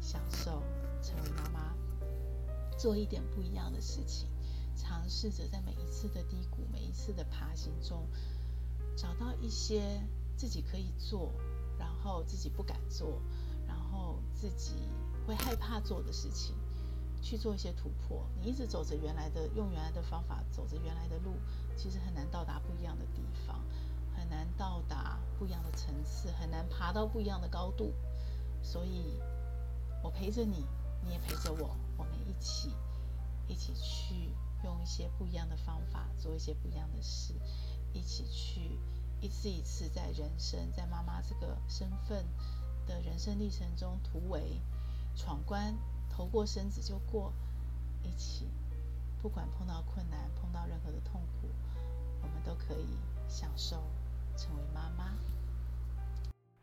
[0.00, 0.62] 享受
[1.00, 1.74] 成为妈妈，
[2.76, 4.28] 做一点不一样的事情，
[4.76, 8.06] 尝试着在每一次的低谷、每一次的爬行中，
[8.96, 10.02] 找到一些
[10.36, 11.32] 自己可以做，
[11.78, 13.22] 然后自己不敢做，
[13.66, 14.74] 然后自己
[15.26, 16.54] 会害怕做的事情，
[17.22, 18.26] 去做一些突破。
[18.40, 21.36] 你一直走着原来的，用原来的方法，走着原来的路，
[21.76, 23.64] 其实很难到达不一样的地方，
[24.14, 27.92] 很难到达不一样的层次，很难爬到不一样的高度。
[28.66, 29.22] 所以，
[30.02, 30.66] 我陪着你，
[31.04, 32.74] 你也陪着我，我们一起，
[33.46, 37.32] 一起去用一些不一样的方法，做一些不一样的事。
[37.92, 38.80] 一起去，
[39.20, 42.26] 一次一次在人生，在妈妈这个身份
[42.88, 44.60] 的人生历程中突围、
[45.14, 45.72] 闯关、
[46.10, 47.32] 头过身子就过。
[48.02, 48.48] 一起，
[49.22, 51.48] 不管碰到困难，碰到任何的痛苦，
[52.20, 52.98] 我们都可以
[53.28, 53.76] 享受
[54.36, 55.16] 成为妈妈。